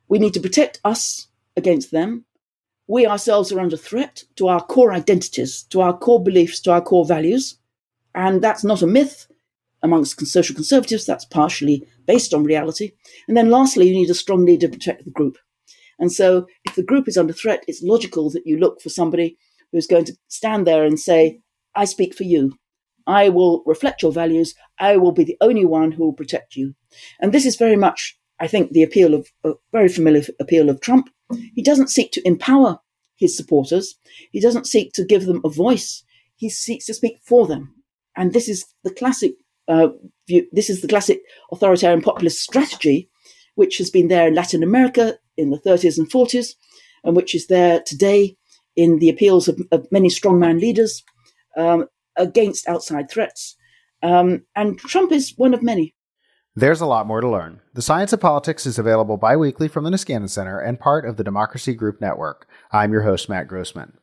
[0.08, 2.26] We need to protect us against them.
[2.88, 6.82] We ourselves are under threat to our core identities, to our core beliefs, to our
[6.82, 7.60] core values.
[8.16, 9.28] And that's not a myth
[9.84, 11.06] amongst social conservatives.
[11.06, 12.92] That's partially based on reality.
[13.28, 15.38] And then lastly, you need a strong leader to protect the group.
[16.00, 19.38] And so if the group is under threat, it's logical that you look for somebody
[19.72, 21.42] who's going to stand there and say,
[21.76, 22.58] I speak for you.
[23.08, 24.54] I will reflect your values.
[24.80, 26.76] I will be the only one who will protect you.
[27.20, 30.82] And this is very much, I think, the appeal of a very familiar appeal of
[30.82, 31.10] Trump.
[31.56, 32.80] He doesn't seek to empower
[33.16, 33.96] his supporters.
[34.32, 36.04] He doesn't seek to give them a voice.
[36.36, 37.74] He seeks to speak for them.
[38.16, 39.34] And this is the classic
[39.68, 39.90] uh,
[40.28, 40.48] view.
[40.52, 43.10] This is the classic authoritarian populist strategy,
[43.56, 46.56] which has been there in Latin America in the 30s and 40s,
[47.04, 48.36] and which is there today
[48.76, 51.04] in the appeals of, of many strongman leaders
[51.58, 51.88] um,
[52.18, 53.56] against outside threats.
[54.04, 55.96] Um, and Trump is one of many.
[56.56, 57.62] There's a lot more to learn.
[57.76, 61.18] The Science of Politics is available bi weekly from the Niskanen Center and part of
[61.18, 62.48] the Democracy Group Network.
[62.72, 63.94] I'm your host, Matt Grossmann.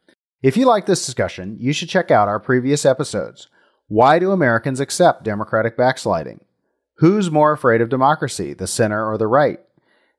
[0.40, 3.48] If you like this discussion, you should check out our previous episodes.
[3.88, 6.44] Why do Americans accept Democratic backsliding?
[6.98, 9.58] Who's more afraid of democracy, the center or the right?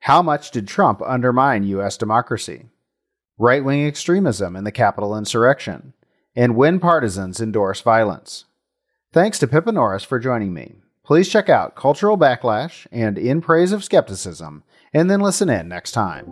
[0.01, 1.95] How much did Trump undermine U.S.
[1.95, 2.65] democracy?
[3.37, 5.93] Right wing extremism and the Capitol insurrection?
[6.35, 8.45] And when partisans endorse violence?
[9.13, 10.75] Thanks to Pippa Norris for joining me.
[11.05, 14.63] Please check out Cultural Backlash and In Praise of Skepticism,
[14.93, 16.25] and then listen in next time.